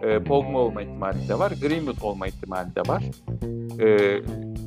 E, 0.03 0.23
Pogba 0.23 0.57
olma 0.57 0.81
ihtimali 0.81 1.29
de 1.29 1.39
var. 1.39 1.51
Greenwood 1.61 2.01
olma 2.01 2.27
ihtimali 2.27 2.75
de 2.75 2.81
var. 2.87 3.03
E, 3.79 3.87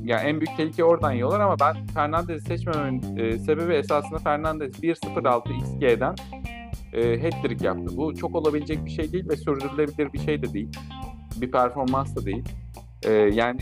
yani 0.05 0.28
en 0.28 0.40
büyük 0.40 0.57
tehlike 0.57 0.85
oradan 0.85 1.12
yiyorlar 1.12 1.40
ama 1.40 1.57
ben 1.61 1.87
Fernandez'i 1.87 2.47
seçmememin 2.47 3.16
e, 3.16 3.38
sebebi 3.38 3.75
esasında 3.75 4.19
Fernandez 4.19 4.83
1.06 4.83 5.52
XG'den 5.59 6.14
e, 6.93 7.23
hat-trick 7.23 7.64
yaptı. 7.66 7.97
Bu 7.97 8.14
çok 8.14 8.35
olabilecek 8.35 8.85
bir 8.85 8.90
şey 8.90 9.12
değil 9.12 9.28
ve 9.28 9.37
sürdürülebilir 9.37 10.12
bir 10.12 10.19
şey 10.19 10.43
de 10.43 10.52
değil. 10.52 10.69
Bir 11.40 11.50
performans 11.50 12.16
da 12.16 12.26
değil. 12.26 12.45
E, 13.05 13.12
yani 13.12 13.61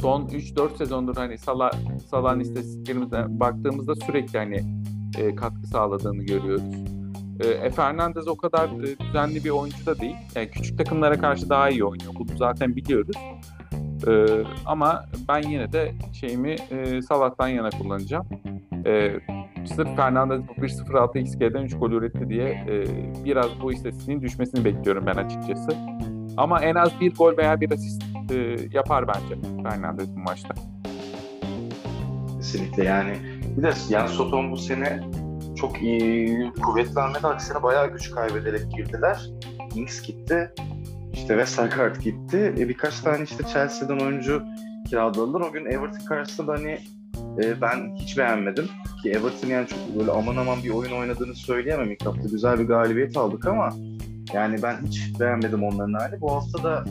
son 0.00 0.26
3-4 0.26 0.76
sezondur 0.76 1.16
hani 1.16 1.38
Salah 1.38 1.70
Salah'ın 2.10 2.40
istatistiklerimize 2.40 3.24
baktığımızda 3.28 3.94
sürekli 3.94 4.38
hani 4.38 4.62
e, 5.18 5.34
katkı 5.34 5.66
sağladığını 5.66 6.22
görüyoruz. 6.22 6.62
E, 7.40 7.48
e, 7.48 7.70
Fernandez 7.70 8.28
o 8.28 8.36
kadar 8.36 8.68
e, 8.68 8.98
düzenli 8.98 9.44
bir 9.44 9.50
oyuncu 9.50 9.86
da 9.86 9.98
değil. 9.98 10.16
Yani 10.34 10.50
küçük 10.50 10.78
takımlara 10.78 11.18
karşı 11.18 11.50
daha 11.50 11.70
iyi 11.70 11.84
oynuyor. 11.84 12.12
Bunu 12.18 12.36
zaten 12.36 12.76
biliyoruz. 12.76 13.16
E, 14.08 14.12
ama 14.66 15.04
ben 15.28 15.42
yine 15.42 15.72
de 15.72 15.92
şeyimi 16.12 16.56
e, 16.70 17.02
Salah'tan 17.02 17.48
yana 17.48 17.70
kullanacağım. 17.70 18.26
E, 18.86 19.20
sırf 19.66 19.96
Fernandez 19.96 20.40
bu 20.48 20.52
1.06 20.52 21.18
XG'den 21.18 21.62
3 21.62 21.78
gol 21.78 21.90
üretti 21.90 22.28
diye 22.28 22.48
e, 22.48 22.84
biraz 23.24 23.60
bu 23.62 23.72
istatistiğin 23.72 24.20
düşmesini 24.20 24.64
bekliyorum 24.64 25.06
ben 25.06 25.14
açıkçası. 25.14 25.70
Ama 26.36 26.60
en 26.60 26.74
az 26.74 27.00
bir 27.00 27.14
gol 27.14 27.36
veya 27.36 27.60
bir 27.60 27.70
asist 27.70 28.02
e, 28.30 28.56
yapar 28.72 29.08
bence 29.08 29.62
Fernandez 29.62 30.16
bu 30.16 30.20
maçta. 30.20 30.54
Kesinlikle 32.36 32.84
yani 32.84 33.16
bir 33.56 33.62
de 33.62 33.72
yani 33.88 34.08
Soton 34.08 34.52
bu 34.52 34.56
sene 34.56 35.00
çok 35.62 35.82
iyi 35.82 36.52
kuvvetlenmedi 36.62 37.26
aksine 37.26 37.62
bayağı 37.62 37.92
güç 37.92 38.10
kaybederek 38.10 38.72
girdiler. 38.76 39.30
Ings 39.74 40.02
gitti. 40.02 40.50
İşte 41.12 41.28
Westergaard 41.28 41.96
gitti. 41.96 42.54
E, 42.58 42.68
birkaç 42.68 43.00
tane 43.00 43.24
işte 43.24 43.44
Chelsea'den 43.52 43.98
oyuncu 43.98 44.42
kiraladılar. 44.90 45.40
O 45.40 45.52
gün 45.52 45.66
Everton 45.66 46.04
karşısında 46.08 46.52
da 46.52 46.52
hani 46.52 46.78
e, 47.42 47.60
ben 47.60 47.94
hiç 47.96 48.18
beğenmedim. 48.18 48.68
Ki 49.02 49.10
Everton 49.10 49.48
yani 49.48 49.66
çok 49.66 49.78
böyle 49.98 50.10
aman 50.10 50.36
aman 50.36 50.62
bir 50.62 50.70
oyun 50.70 50.92
oynadığını 50.92 51.34
söyleyemem 51.34 51.90
ilk 51.90 52.06
hafta. 52.06 52.28
Güzel 52.28 52.58
bir 52.58 52.64
galibiyet 52.64 53.16
aldık 53.16 53.46
ama 53.46 53.68
yani 54.32 54.62
ben 54.62 54.76
hiç 54.86 55.20
beğenmedim 55.20 55.64
onların 55.64 55.92
hali. 55.92 56.20
Bu 56.20 56.32
hafta 56.32 56.62
da 56.62 56.84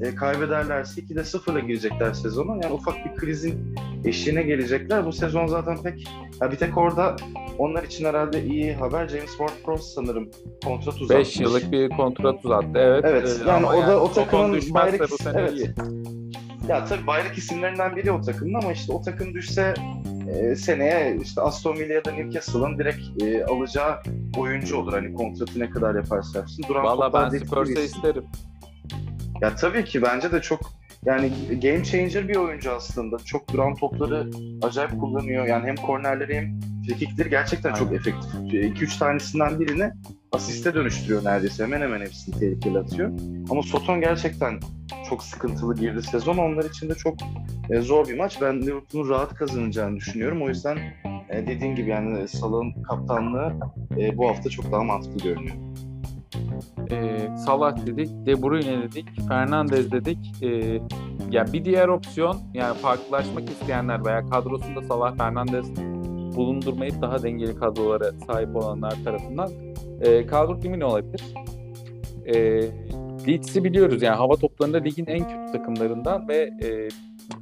e, 0.00 0.14
kaybederlerse 0.14 1.00
2'de 1.00 1.20
0'la 1.20 1.60
girecekler 1.60 2.12
sezona. 2.12 2.62
Yani 2.62 2.72
ufak 2.72 2.94
bir 3.04 3.20
krizin 3.20 3.74
eşiğine 4.04 4.42
gelecekler. 4.42 5.06
Bu 5.06 5.12
sezon 5.12 5.46
zaten 5.46 5.82
pek 5.82 6.08
ya 6.40 6.52
bir 6.52 6.56
tek 6.56 6.78
orada 6.78 7.16
onlar 7.58 7.82
için 7.82 8.04
herhalde 8.04 8.44
iyi 8.44 8.74
haber 8.74 9.08
James 9.08 9.30
Ward-Prowse 9.30 9.94
sanırım 9.94 10.30
kontrat 10.64 11.00
uzattı. 11.00 11.18
5 11.18 11.40
yıllık 11.40 11.72
bir 11.72 11.88
kontrat 11.88 12.44
uzattı. 12.44 12.68
Evet. 12.74 13.04
Evet. 13.08 13.40
Ee, 13.44 13.48
yani 13.48 13.66
o 13.66 13.72
da 13.72 13.76
yani 13.76 13.94
o 13.94 14.12
takımın 14.12 14.60
bayrak 14.74 15.10
evet. 15.34 15.52
Iyi. 15.52 15.74
Ya 16.68 16.84
tabii 16.84 17.06
bayrak 17.06 17.38
isimlerinden 17.38 17.96
biri 17.96 18.12
o 18.12 18.20
takımın 18.20 18.54
ama 18.54 18.72
işte 18.72 18.92
o 18.92 19.02
takım 19.02 19.34
düşse 19.34 19.74
e, 20.28 20.56
seneye 20.56 21.16
işte 21.22 21.40
Aston 21.40 21.74
Villa 21.74 21.92
ya 21.92 22.04
da 22.04 22.12
Newcastle'ın 22.12 22.78
direkt 22.78 23.22
e, 23.22 23.44
alacağı 23.44 23.98
oyuncu 24.38 24.76
olur. 24.76 24.92
Hani 24.92 25.14
kontratı 25.14 25.60
ne 25.60 25.70
kadar 25.70 25.94
yaparsa 25.94 26.38
yapsın. 26.38 26.64
Duran 26.68 26.84
Valla 26.84 27.12
ben 27.12 27.38
Spurs'e 27.38 27.84
isterim. 27.84 28.24
Ya 29.44 29.54
tabii 29.54 29.84
ki 29.84 30.02
bence 30.02 30.32
de 30.32 30.42
çok 30.42 30.60
yani 31.04 31.32
game 31.62 31.84
changer 31.84 32.28
bir 32.28 32.36
oyuncu 32.36 32.72
aslında. 32.72 33.18
Çok 33.18 33.52
duran 33.52 33.74
topları 33.74 34.30
acayip 34.62 35.00
kullanıyor. 35.00 35.46
Yani 35.46 35.66
hem 35.66 35.76
kornerleri 35.76 36.36
hem 36.36 36.60
frikikleri 36.86 37.30
gerçekten 37.30 37.72
Aynen. 37.72 37.84
çok 37.84 37.92
efektif. 37.92 38.34
2-3 38.34 38.98
tanesinden 38.98 39.60
birini 39.60 39.90
asiste 40.32 40.74
dönüştürüyor 40.74 41.24
neredeyse. 41.24 41.64
Hemen 41.64 41.80
hemen 41.80 42.00
hepsini 42.00 42.38
tehlikeli 42.38 42.78
atıyor. 42.78 43.10
Ama 43.50 43.62
Soton 43.62 44.00
gerçekten 44.00 44.60
çok 45.08 45.22
sıkıntılı 45.22 45.76
girdi 45.76 46.02
sezon. 46.02 46.36
Onlar 46.36 46.64
için 46.64 46.88
de 46.88 46.94
çok 46.94 47.14
e, 47.70 47.80
zor 47.80 48.08
bir 48.08 48.18
maç. 48.18 48.38
Ben 48.40 48.62
Liverpool'un 48.62 49.08
rahat 49.08 49.34
kazanacağını 49.34 49.96
düşünüyorum. 49.96 50.42
O 50.42 50.48
yüzden 50.48 50.78
e, 51.30 51.46
dediğin 51.46 51.74
gibi 51.74 51.90
yani 51.90 52.28
Salah'ın 52.28 52.82
kaptanlığı 52.82 53.52
e, 53.98 54.16
bu 54.18 54.28
hafta 54.28 54.50
çok 54.50 54.72
daha 54.72 54.82
mantıklı 54.82 55.28
görünüyor 55.28 55.56
e, 56.90 57.28
Salah 57.46 57.86
dedik, 57.86 58.26
De 58.26 58.42
Bruyne 58.42 58.82
dedik, 58.82 59.08
Fernandez 59.28 59.92
dedik. 59.92 60.42
E, 60.42 60.80
yani 61.30 61.52
bir 61.52 61.64
diğer 61.64 61.88
opsiyon 61.88 62.36
yani 62.54 62.74
farklılaşmak 62.76 63.50
isteyenler 63.50 64.04
veya 64.04 64.26
kadrosunda 64.26 64.82
Salah, 64.82 65.16
Fernandez 65.16 65.76
bulundurmayıp 66.36 67.02
daha 67.02 67.22
dengeli 67.22 67.56
kadrolara 67.56 68.12
sahip 68.26 68.56
olanlar 68.56 68.94
tarafından 69.04 69.50
e, 70.00 70.26
kadro 70.26 70.60
kimin 70.60 70.80
olabilir? 70.80 71.34
E, 72.26 72.34
Leeds'i 73.26 73.64
biliyoruz 73.64 74.02
yani 74.02 74.16
hava 74.16 74.36
toplarında 74.36 74.78
ligin 74.78 75.06
en 75.06 75.28
kötü 75.28 75.58
takımlarından 75.58 76.28
ve 76.28 76.50
e, 76.62 76.88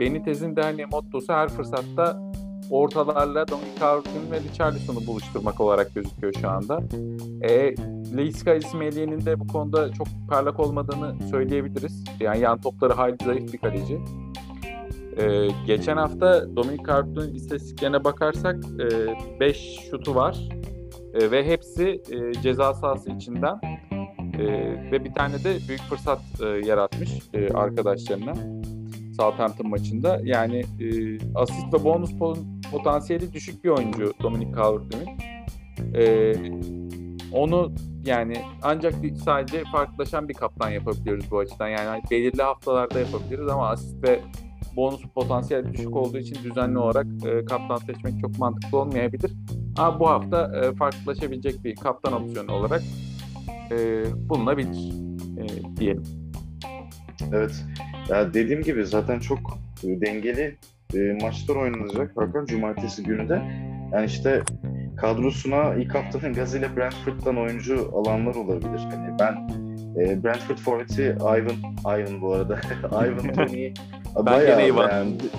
Benitez'in 0.01 0.57
de 0.57 0.63
hani 0.63 0.87
mottosu 0.87 1.33
her 1.33 1.49
fırsatta 1.49 2.33
ortalarla 2.71 3.49
Dominic 3.49 3.81
Calvin 3.81 4.31
ve 4.31 4.41
Richarlison'u 4.41 5.07
buluşturmak 5.07 5.61
olarak 5.61 5.95
gözüküyor 5.95 6.33
şu 6.41 6.49
anda. 6.49 6.81
E, 7.49 7.75
Leiska 8.17 8.55
İsmailiye'nin 8.55 9.27
de 9.27 9.41
bu 9.41 9.47
konuda 9.47 9.93
çok 9.93 10.07
parlak 10.29 10.61
olmadığını 10.61 11.29
söyleyebiliriz. 11.31 12.05
Yani 12.21 12.41
yan 12.41 12.61
topları 12.61 12.93
hayli 12.93 13.17
zayıf 13.25 13.53
bir 13.53 13.59
kaleci. 13.59 14.01
Ee, 15.17 15.49
geçen 15.67 15.97
hafta 15.97 16.57
Dominic 16.57 16.83
Calvin 16.87 17.35
istatistiklerine 17.35 18.05
bakarsak 18.05 18.57
5 19.41 19.57
e, 19.57 19.91
şutu 19.91 20.15
var 20.15 20.49
e, 21.15 21.31
ve 21.31 21.47
hepsi 21.47 22.03
e, 22.11 22.43
ceza 22.43 22.75
sahası 22.75 23.11
içinden 23.11 23.61
e, 24.39 24.45
ve 24.93 25.05
bir 25.05 25.15
tane 25.15 25.45
de 25.45 25.59
büyük 25.69 25.81
fırsat 25.81 26.21
e, 26.43 26.47
yaratmış 26.47 27.11
e, 27.35 27.49
arkadaşlarına 27.49 28.35
Southampton 29.17 29.69
maçında. 29.69 30.21
Yani 30.25 30.59
e, 30.59 31.19
asist 31.35 31.75
ve 31.75 31.85
bonus 31.85 32.11
potansiyeli 32.73 33.33
düşük 33.33 33.65
bir 33.65 33.69
oyuncu 33.69 34.13
Dominic 34.23 34.51
Calvert-Lewin. 34.51 35.23
E, 35.95 36.35
onu 37.33 37.73
yani 38.05 38.37
ancak 38.63 38.95
sadece 39.25 39.63
farklılaşan 39.73 40.29
bir 40.29 40.35
kaptan 40.35 40.71
yapabiliyoruz 40.71 41.31
bu 41.31 41.39
açıdan. 41.39 41.69
Yani 41.69 42.03
belirli 42.11 42.43
haftalarda 42.43 43.01
yapabiliriz 43.01 43.49
ama 43.49 43.69
asist 43.69 44.05
ve 44.05 44.21
bonus 44.77 45.03
potansiyeli 45.15 45.73
düşük 45.73 45.97
olduğu 45.97 46.19
için 46.19 46.37
düzenli 46.45 46.79
olarak 46.79 47.07
e, 47.27 47.45
kaptan 47.45 47.77
seçmek 47.77 48.21
çok 48.21 48.39
mantıklı 48.39 48.79
olmayabilir. 48.79 49.33
Ama 49.79 50.01
bu 50.01 50.09
hafta 50.09 50.53
e, 50.57 50.75
farklılaşabilecek 50.75 51.65
bir 51.65 51.77
kaptan 51.77 52.13
opsiyonu 52.13 52.53
olarak 52.53 52.83
e, 53.71 54.05
bulunabilir 54.29 54.93
e, 55.39 55.77
diyelim. 55.77 56.03
Evet. 57.33 57.65
Ya 58.09 58.35
dediğim 58.35 58.63
gibi 58.63 58.87
zaten 58.87 59.19
çok 59.19 59.39
e, 59.85 60.01
dengeli 60.01 60.57
e, 60.95 61.19
maçlar 61.23 61.57
oynanacak 61.57 62.17
Hakan 62.17 62.47
Cumartesi 62.47 63.03
günü 63.03 63.29
de. 63.29 63.43
Yani 63.93 64.07
işte 64.07 64.43
kadrosuna 65.03 65.75
ilk 65.75 65.95
haftanın 65.95 66.35
gazıyla 66.35 66.77
Brentford'dan 66.77 67.39
oyuncu 67.39 67.91
alanlar 67.95 68.35
olabilir. 68.35 68.81
Hani 68.91 69.19
ben 69.21 69.49
e, 70.01 70.25
Brentford 70.25 70.59
forveti 70.59 71.17
Ivan, 71.21 71.57
Ivan 71.99 72.21
bu 72.21 72.33
arada. 72.33 72.61
Ivan 73.07 73.33
Tony'yi 73.35 73.75
bayağı 74.17 74.59
beğendim. 74.59 75.31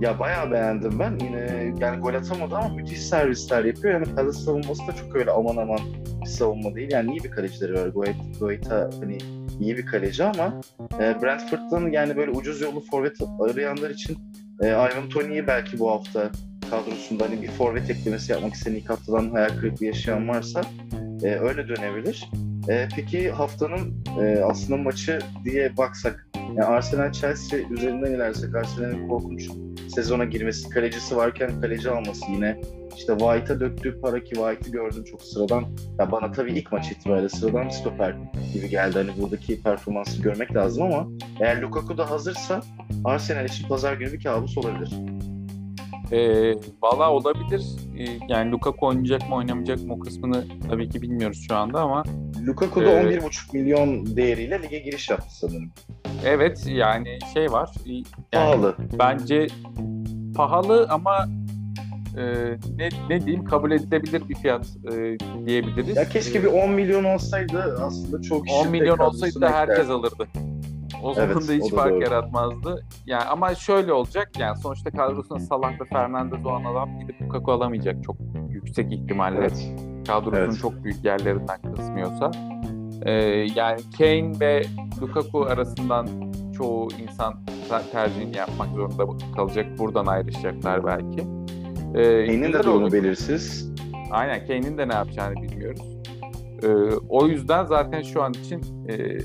ya 0.00 0.18
bayağı 0.18 0.50
beğendim 0.50 0.98
ben. 0.98 1.18
Yine 1.24 1.74
yani 1.80 2.00
gol 2.00 2.14
atamadı 2.14 2.56
ama 2.56 2.68
müthiş 2.68 3.02
servisler 3.02 3.64
yapıyor. 3.64 3.94
Yani 3.94 4.14
Palace 4.14 4.38
savunması 4.38 4.86
da 4.86 4.92
çok 4.92 5.16
öyle 5.16 5.30
aman 5.30 5.56
aman 5.56 5.80
bir 6.20 6.26
savunma 6.26 6.74
değil. 6.74 6.88
Yani 6.92 7.10
iyi 7.10 7.24
bir 7.24 7.30
kalecileri 7.30 7.74
var. 7.74 7.86
Goeta, 7.88 8.12
Goeta 8.40 8.90
hani 9.00 9.18
iyi 9.60 9.76
bir 9.76 9.86
kaleci 9.86 10.24
ama 10.24 10.60
e, 11.00 11.22
Brentford'dan 11.22 11.90
yani 11.90 12.16
böyle 12.16 12.30
ucuz 12.30 12.60
yolu 12.60 12.80
forvet 12.80 13.18
arayanlar 13.40 13.90
için 13.90 14.18
e, 14.60 14.68
Ivan 14.68 15.08
Tony'yi 15.08 15.46
belki 15.46 15.78
bu 15.78 15.90
hafta 15.90 16.30
kadrosunda 16.72 17.24
hani 17.24 17.42
bir 17.42 17.48
forvet 17.48 17.90
eklemesi 17.90 18.32
yapmak 18.32 18.54
isteyen 18.54 18.74
ilk 18.74 18.90
haftadan 18.90 19.30
hayal 19.30 19.48
kırıklığı 19.48 19.86
yaşayan 19.86 20.28
varsa 20.28 20.62
e, 21.22 21.26
öyle 21.26 21.68
dönebilir. 21.68 22.28
E, 22.68 22.88
peki 22.96 23.30
haftanın 23.30 24.04
e, 24.20 24.38
aslında 24.44 24.82
maçı 24.82 25.18
diye 25.44 25.76
baksak 25.76 26.26
yani 26.36 26.62
Arsenal 26.62 27.12
Chelsea 27.12 27.58
üzerinden 27.70 28.12
ilersek 28.12 28.54
Arsenal'in 28.54 29.08
korkunç 29.08 29.50
sezona 29.94 30.24
girmesi, 30.24 30.68
kalecisi 30.68 31.16
varken 31.16 31.60
kaleci 31.60 31.90
alması 31.90 32.24
yine 32.30 32.60
işte 32.96 33.18
White'a 33.18 33.60
döktüğü 33.60 34.00
para 34.00 34.24
ki 34.24 34.34
White'ı 34.34 34.72
gördüm 34.72 35.04
çok 35.04 35.22
sıradan. 35.22 35.64
Ya 35.98 36.12
bana 36.12 36.32
tabii 36.32 36.52
ilk 36.52 36.72
maç 36.72 36.90
itibariyle 36.90 37.28
sıradan 37.28 37.68
stoper 37.68 38.16
gibi 38.52 38.68
geldi. 38.68 38.98
Hani 38.98 39.10
buradaki 39.22 39.62
performansı 39.62 40.22
görmek 40.22 40.54
lazım 40.54 40.82
ama 40.82 41.08
eğer 41.40 41.62
Lukaku 41.62 41.98
da 41.98 42.10
hazırsa 42.10 42.62
Arsenal 43.04 43.44
için 43.44 43.68
pazar 43.68 43.94
günü 43.94 44.12
bir 44.12 44.22
kabus 44.22 44.58
olabilir. 44.58 44.90
E, 46.12 46.54
Valla 46.82 47.10
olabilir. 47.12 47.62
E, 47.98 48.04
yani 48.28 48.50
Lukaku 48.50 48.86
oynayacak 48.86 49.28
mı 49.28 49.36
oynamayacak 49.36 49.80
mı 49.82 49.94
o 49.94 49.98
kısmını 49.98 50.44
tabii 50.70 50.88
ki 50.88 51.02
bilmiyoruz 51.02 51.44
şu 51.48 51.56
anda 51.56 51.80
ama 51.80 52.02
Lukaku 52.46 52.80
da 52.80 52.90
ee, 52.90 53.16
11,5 53.16 53.52
milyon 53.52 54.16
değeriyle 54.16 54.62
lige 54.62 54.78
giriş 54.78 55.10
yaptı 55.10 55.36
sanırım. 55.36 55.72
Evet 56.24 56.64
yani 56.66 57.18
şey 57.34 57.52
var. 57.52 57.70
Yani 57.86 58.10
pahalı. 58.32 58.76
Bence 58.98 59.46
pahalı 60.36 60.86
ama 60.90 61.28
e, 62.16 62.22
ne, 62.76 62.88
ne 63.08 63.20
diyeyim 63.20 63.44
kabul 63.44 63.70
edilebilir 63.70 64.28
bir 64.28 64.34
fiyat 64.34 64.66
e, 64.92 65.18
diyebiliriz. 65.46 65.96
Ya 65.96 66.08
keşke 66.08 66.42
bir 66.42 66.48
10 66.48 66.70
milyon 66.70 67.04
olsaydı 67.04 67.78
aslında 67.80 68.22
çok 68.22 68.44
10 68.50 68.70
milyon 68.70 68.98
olsaydı 68.98 69.40
da 69.40 69.50
herkes 69.50 69.90
alırdı. 69.90 70.28
O 71.02 71.14
zaman 71.14 71.30
evet, 71.30 71.48
da 71.48 71.52
hiç 71.52 71.74
fark 71.74 71.90
doğru. 71.90 72.02
yaratmazdı. 72.02 72.84
Yani 73.06 73.24
ama 73.24 73.54
şöyle 73.54 73.92
olacak 73.92 74.30
yani 74.38 74.56
sonuçta 74.56 74.90
kadrosunda 74.90 75.40
Salah 75.40 75.80
ve 75.80 75.84
Fernandez 75.84 76.46
olan 76.46 76.64
adam 76.64 76.98
gidip 76.98 77.22
Lukaku 77.22 77.52
alamayacak 77.52 78.04
çok 78.04 78.16
yüksek 78.50 78.92
ihtimalle. 78.92 79.38
Evet. 79.38 79.72
Kadrosunun 80.06 80.44
evet. 80.44 80.58
çok 80.58 80.84
büyük 80.84 81.04
yerlerinden 81.04 81.62
kısmıyorsa. 81.76 82.30
Ee, 83.02 83.12
yani 83.54 83.80
Kane 83.98 84.40
ve 84.40 84.62
Lukaku 85.02 85.42
arasından 85.42 86.08
çoğu 86.58 86.88
insan 87.02 87.34
tercihini 87.92 88.36
yapmak 88.36 88.68
zorunda 88.68 89.06
kalacak. 89.36 89.78
Buradan 89.78 90.06
ayrışacaklar 90.06 90.84
belki. 90.84 91.20
Ee, 91.94 92.26
Kane'in 92.26 92.52
de 92.52 92.62
durumu 92.62 92.92
belirsiz. 92.92 93.72
Aynen 94.10 94.46
Kane'in 94.46 94.78
de 94.78 94.88
ne 94.88 94.94
yapacağını 94.94 95.34
bilmiyoruz. 95.34 96.01
Ee, 96.62 96.66
o 97.08 97.26
yüzden 97.26 97.64
zaten 97.64 98.02
şu 98.02 98.22
an 98.22 98.32
için 98.32 98.86
e, 98.88 99.18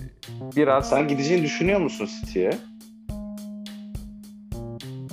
biraz... 0.56 0.89
Sen 0.89 1.08
gideceğini 1.08 1.44
düşünüyor 1.44 1.79
musun 1.79 2.10
City'ye? 2.22 2.51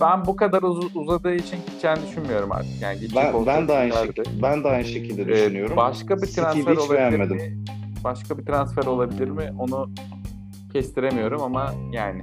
Ben 0.00 0.26
bu 0.26 0.36
kadar 0.36 0.62
uz- 0.62 0.96
uzadığı 0.96 1.34
için 1.34 1.58
gideceğini 1.66 1.98
düşünmüyorum 2.08 2.52
artık. 2.52 2.82
Yani 2.82 2.98
ben, 3.16 3.46
ben 3.46 3.68
de 3.68 3.72
aynı 3.72 3.92
şekilde 3.92 4.42
ben 4.42 4.64
de 4.64 4.68
aynı 4.68 4.84
şekilde 4.84 5.22
ee, 5.22 5.26
düşünüyorum. 5.26 5.76
Başka 5.76 6.16
bir 6.16 6.26
transfer 6.26 6.76
olabilir 6.76 6.90
beğenmedim. 6.90 7.36
mi? 7.36 7.64
Başka 8.04 8.38
bir 8.38 8.44
transfer 8.46 8.84
olabilir 8.84 9.28
mi? 9.28 9.50
Onu 9.58 9.90
kestiremiyorum 10.72 11.42
ama 11.42 11.74
yani 11.92 12.22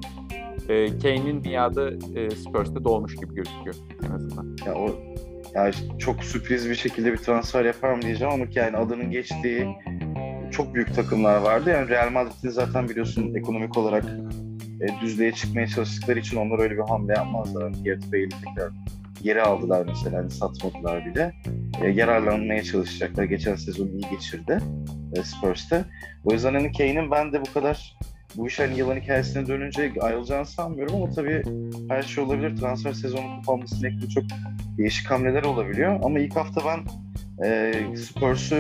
e, 0.70 1.00
Kane'in 1.00 1.44
dünyada 1.44 1.92
e, 2.16 2.30
Spurs'ta 2.30 2.84
doğmuş 2.84 3.16
gibi 3.16 3.36
gözüküyor 3.36 3.76
en 4.08 4.12
azından. 4.12 4.58
Ya 4.66 4.76
o 4.76 4.90
yani 5.56 5.74
çok 6.00 6.24
sürpriz 6.24 6.70
bir 6.70 6.76
şekilde 6.76 7.14
bir 7.14 7.18
transfer 7.18 7.66
yapar 7.66 7.94
mı 7.94 8.02
diyeceğim 8.02 8.34
ama 8.34 8.46
yani 8.56 8.78
adının 8.78 9.12
geçtiği 9.12 9.68
çok 10.52 10.76
büyük 10.76 10.96
takımlar 10.96 11.38
vardı. 11.38 11.70
Yani 11.70 11.90
Real 11.90 12.12
Madrid'in 12.12 12.50
zaten 12.50 12.90
biliyorsun 12.90 13.36
ekonomik 13.36 13.78
olarak 13.78 14.06
e, 14.82 15.02
düzlüğe 15.02 15.32
çıkmaya 15.32 15.68
çalıştıkları 15.68 16.20
için 16.20 16.38
onlar 16.38 16.60
öyle 16.60 16.74
bir 16.74 16.90
hamle 16.90 17.14
yapmazlar. 17.14 17.64
Yani 17.64 17.84
Gareth 17.84 18.12
Bale'i 18.12 18.30
tekrar 18.30 18.72
geri 19.24 19.42
aldılar 19.42 19.86
mesela 19.88 20.18
hani 20.18 20.32
satmadılar 20.32 21.06
bile. 21.06 21.34
E, 21.82 21.90
yararlanmaya 21.90 22.64
çalışacaklar. 22.64 23.24
Geçen 23.24 23.56
sezon 23.56 23.88
iyi 23.88 24.10
geçirdi 24.12 24.60
e, 25.16 25.24
Spurs'te. 25.24 25.86
O 26.26 26.34
yüzden 26.34 26.54
hani 26.54 26.72
Kane'in 26.72 27.12
ben 27.12 27.34
de 27.34 27.42
bu 27.42 27.54
kadar 27.54 27.98
bu 28.36 28.48
iş 28.48 28.60
hani 28.60 28.78
yılan 28.78 28.96
hikayesine 28.96 29.48
dönünce 29.48 29.92
ayrılacağını 30.02 30.46
sanmıyorum 30.46 30.96
ama 30.96 31.10
tabii 31.10 31.44
her 31.90 32.04
şey 32.04 32.24
olabilir. 32.24 32.58
Transfer 32.58 32.94
sezonu 32.94 33.36
kapanmasıyla 33.36 33.90
ilgili 33.90 34.10
çok 34.10 34.24
değişik 34.78 35.12
hamleler 35.12 35.44
olabiliyor. 35.44 36.00
Ama 36.04 36.20
ilk 36.20 36.36
hafta 36.36 36.62
ben 36.66 36.80
e, 37.46 37.74
Spurs'u 37.98 38.56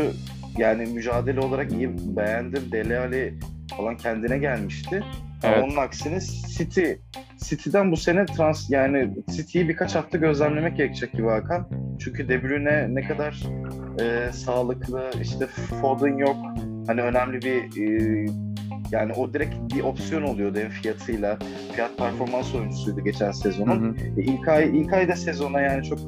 yani 0.57 0.85
mücadele 0.85 1.39
olarak 1.39 1.71
iyi 1.71 2.17
beğendim. 2.17 2.71
Dele 2.71 2.99
Alli 2.99 3.39
falan 3.77 3.97
kendine 3.97 4.37
gelmişti. 4.37 5.03
Evet. 5.43 5.57
Ama 5.57 5.65
onun 5.65 5.77
aksine 5.77 6.19
City 6.57 6.91
City'den 7.37 7.91
bu 7.91 7.97
sene 7.97 8.25
trans 8.25 8.69
yani 8.69 9.09
City'yi 9.35 9.69
birkaç 9.69 9.95
hafta 9.95 10.17
gözlemlemek 10.17 10.77
gerekecek 10.77 11.11
gibi 11.11 11.27
Hakan. 11.27 11.67
Çünkü 11.99 12.29
De 12.29 12.43
Bruyne 12.43 12.95
ne 12.95 13.07
kadar 13.07 13.43
e, 14.01 14.31
sağlıklı 14.33 15.11
işte 15.21 15.47
Foden 15.47 16.17
yok. 16.17 16.35
Hani 16.87 17.01
önemli 17.01 17.41
bir 17.41 17.81
e, 17.81 18.25
yani 18.91 19.13
o 19.13 19.33
direkt 19.33 19.55
bir 19.75 19.83
opsiyon 19.83 20.21
oluyordu 20.21 20.59
hem 20.59 20.69
fiyatıyla. 20.69 21.39
Fiyat 21.73 21.97
performans 21.97 22.55
oyuncusuydu 22.55 23.03
geçen 23.03 23.31
sezonun. 23.31 23.97
E, 24.17 24.23
ilk 24.23 24.47
ay 24.47 24.79
ilk 24.79 24.93
ayda 24.93 25.15
sezona 25.15 25.61
yani 25.61 25.83
çok 25.83 25.99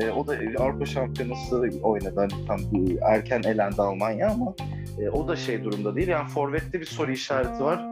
e, 0.00 0.10
o 0.10 0.26
da 0.26 0.36
Avrupa 0.58 0.86
Şampiyonası 0.86 1.56
oynadı. 1.82 2.14
Hani 2.16 2.46
tam 2.46 2.60
erken 3.02 3.42
elendi 3.42 3.82
Almanya 3.82 4.30
ama 4.30 4.54
e, 5.00 5.08
o 5.08 5.28
da 5.28 5.36
şey 5.36 5.64
durumda 5.64 5.96
değil. 5.96 6.08
Yani 6.08 6.28
forvette 6.28 6.80
bir 6.80 6.86
soru 6.86 7.12
işareti 7.12 7.64
var. 7.64 7.84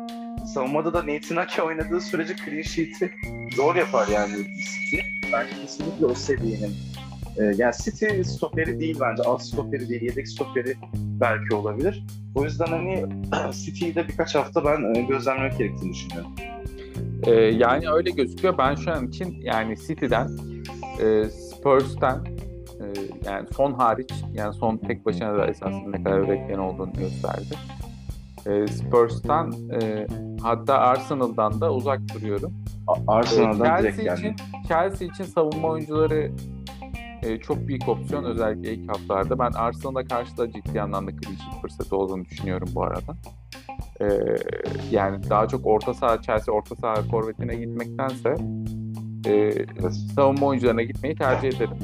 Savunmada 0.55 0.95
da 0.95 1.07
Nathan 1.07 1.37
Ake 1.37 1.63
oynadığı 1.63 2.01
sürece 2.01 2.35
clean 2.45 2.63
sheet'i 2.63 3.11
zor 3.57 3.77
yapar 3.77 4.09
yani 4.09 4.37
City. 4.37 4.97
Bence 5.33 5.51
kesinlikle 5.63 6.07
o 6.07 6.15
seviyenin 6.15 6.75
e, 7.39 7.45
yani 7.57 7.73
City 7.85 8.23
stoperi 8.23 8.81
değil 8.81 8.99
bence. 9.01 9.23
Alt 9.23 9.43
stoperi 9.43 9.89
değil, 9.89 10.03
yedek 10.03 10.29
stoperi 10.29 10.75
belki 10.95 11.55
olabilir. 11.55 12.05
O 12.35 12.45
yüzden 12.45 12.67
hani 12.67 13.07
City'yi 13.53 13.95
de 13.95 14.09
birkaç 14.09 14.35
hafta 14.35 14.65
ben 14.65 14.95
e, 14.95 15.03
gözlemlemek 15.03 15.59
gerektiğini 15.59 15.93
düşünüyorum. 15.93 16.31
Ee, 17.27 17.33
yani 17.33 17.91
öyle 17.91 18.11
gözüküyor. 18.11 18.59
Ben 18.59 18.75
şu 18.75 18.93
an 18.93 19.09
için 19.09 19.41
yani 19.43 19.77
City'den, 19.77 20.29
e, 21.01 21.25
Spurs'ten 21.25 22.25
e, 22.81 22.85
yani 23.27 23.47
son 23.57 23.73
hariç 23.73 24.11
yani 24.33 24.55
son 24.55 24.77
tek 24.77 25.07
başına 25.07 25.39
da 25.39 25.47
esasında 25.47 25.91
ne 25.91 26.05
kadar 26.05 26.19
üretken 26.19 26.59
olduğunu 26.59 26.93
gösterdi. 26.93 27.55
E, 28.47 28.67
Spurs'tan 28.67 29.53
e, 29.81 30.07
hatta 30.43 30.79
Arsenal'dan 30.79 31.61
da 31.61 31.75
uzak 31.75 32.01
duruyorum. 32.15 32.53
Arsenal'dan 33.07 33.65
Chelsea 33.65 33.83
direkt 33.83 33.99
için, 33.99 34.25
yani. 34.27 34.37
Chelsea 34.69 35.09
için 35.09 35.25
savunma 35.25 35.69
oyuncuları 35.69 36.31
e, 37.25 37.39
çok 37.41 37.69
büyük 37.69 37.89
opsiyon 37.89 38.25
özellikle 38.25 38.75
ilk 38.75 38.91
haftalarda. 38.91 39.39
Ben 39.39 39.53
Arsenal'a 39.53 40.05
karşı 40.05 40.37
da 40.37 40.53
ciddi 40.53 40.83
anlamda 40.83 41.11
clean 41.11 41.61
fırsatı 41.63 41.97
olduğunu 41.97 42.25
düşünüyorum 42.25 42.69
bu 42.75 42.85
arada. 42.85 43.17
E, 44.01 44.07
yani 44.91 45.31
daha 45.31 45.49
çok 45.49 45.67
orta 45.67 45.95
saha 45.95 46.23
Chelsea 46.23 46.55
orta 46.55 46.77
saha 46.77 47.03
forvetine 47.03 47.55
gitmektense 47.55 48.35
e, 49.27 49.53
savunma 50.15 50.47
oyuncularına 50.47 50.83
gitmeyi 50.83 51.15
tercih 51.15 51.49
ederim. 51.49 51.79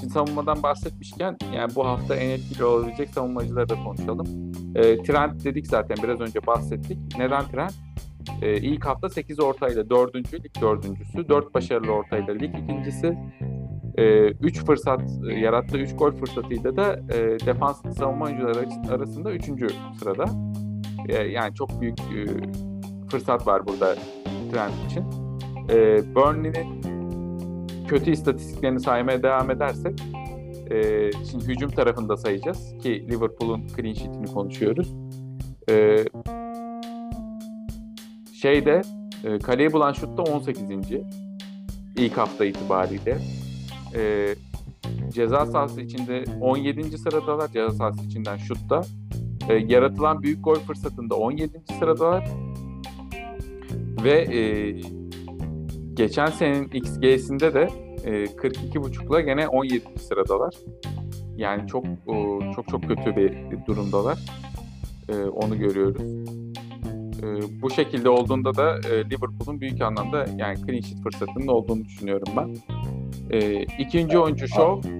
Şimdi 0.00 0.12
savunmadan 0.12 0.62
bahsetmişken 0.62 1.36
yani 1.54 1.74
bu 1.74 1.86
hafta 1.86 2.16
en 2.16 2.30
etkili 2.30 2.64
olabilecek 2.64 3.10
savunmacıları 3.10 3.68
da 3.68 3.74
konuşalım. 3.84 4.52
E, 4.74 5.02
Trent 5.02 5.44
dedik 5.44 5.66
zaten 5.66 5.96
biraz 6.02 6.20
önce 6.20 6.46
bahsettik. 6.46 6.98
Neden 7.18 7.44
Trent? 7.44 7.74
E, 8.42 8.56
ilk 8.56 8.86
hafta 8.86 9.08
8 9.08 9.40
ortayla 9.40 9.90
dördüncü, 9.90 10.42
lig 10.42 10.60
dördüncüsü, 10.60 11.28
4 11.28 11.54
başarılı 11.54 11.92
ortayla 11.92 12.34
lig 12.34 12.54
ikincisi, 12.58 13.18
3 13.96 14.58
e, 14.58 14.64
fırsat 14.64 15.00
e, 15.30 15.34
yarattığı 15.34 15.78
3 15.78 15.96
gol 15.96 16.12
fırsatıyla 16.12 16.76
da 16.76 17.00
e, 17.10 17.46
defans 17.46 17.96
savunma 17.98 18.24
oyuncuları 18.24 18.68
arasında 18.90 19.32
3. 19.32 19.44
sırada. 19.98 20.24
E, 21.08 21.14
yani 21.16 21.54
çok 21.54 21.80
büyük 21.80 21.98
e, 22.00 22.26
fırsat 23.10 23.46
var 23.46 23.66
burada 23.66 23.96
Trent 24.52 24.90
için. 24.90 25.04
E, 25.70 26.02
Burnley'nin 26.14 26.82
kötü 27.88 28.10
istatistiklerini 28.10 28.80
saymaya 28.80 29.22
devam 29.22 29.50
edersek 29.50 30.00
e, 30.70 31.10
şimdi 31.30 31.44
hücum 31.44 31.70
tarafında 31.70 32.16
sayacağız 32.16 32.74
ki 32.82 33.08
Liverpool'un 33.10 33.66
clean 33.76 33.94
sheet'ini 33.94 34.26
konuşuyoruz. 34.26 34.94
E, 35.70 35.96
şeyde 38.32 38.82
e, 39.24 39.38
kaleyi 39.38 39.72
bulan 39.72 39.92
şutta 39.92 40.22
18. 40.22 40.62
ilk 41.96 42.18
hafta 42.18 42.44
itibariyle 42.44 43.18
e, 43.94 44.34
ceza 45.12 45.46
sahası 45.46 45.80
içinde 45.80 46.24
17. 46.40 46.98
sıradalar 46.98 47.48
ceza 47.48 47.70
sahası 47.70 48.04
içinden 48.04 48.36
şutta. 48.36 48.82
E, 49.48 49.54
yaratılan 49.54 50.22
büyük 50.22 50.44
gol 50.44 50.54
fırsatında 50.54 51.14
17. 51.14 51.62
sıradalar. 51.78 52.28
Ve 54.04 54.36
e, 54.36 54.72
geçen 55.94 56.26
senenin 56.26 56.68
XG'sinde 56.68 57.54
de 57.54 57.68
e, 58.04 58.24
42.5'la 58.24 59.20
gene 59.20 59.48
17. 59.48 59.84
sıradalar. 60.00 60.54
Yani 61.36 61.68
çok 61.68 61.84
çok 62.54 62.68
çok 62.68 62.82
kötü 62.82 63.16
bir 63.16 63.66
durumdalar. 63.66 64.18
E, 65.08 65.14
onu 65.14 65.58
görüyoruz. 65.58 66.02
E, 67.22 67.26
bu 67.62 67.70
şekilde 67.70 68.08
olduğunda 68.08 68.54
da 68.54 68.78
e, 68.78 69.04
Liverpool'un 69.04 69.60
büyük 69.60 69.82
anlamda 69.82 70.26
yani 70.36 70.58
clean 70.66 70.80
sheet 70.80 71.02
fırsatının 71.02 71.46
olduğunu 71.46 71.84
düşünüyorum 71.84 72.32
ben. 72.36 72.56
E, 73.30 73.62
ikinci 73.62 74.18
oyuncu 74.18 74.48
Shaw. 74.48 74.90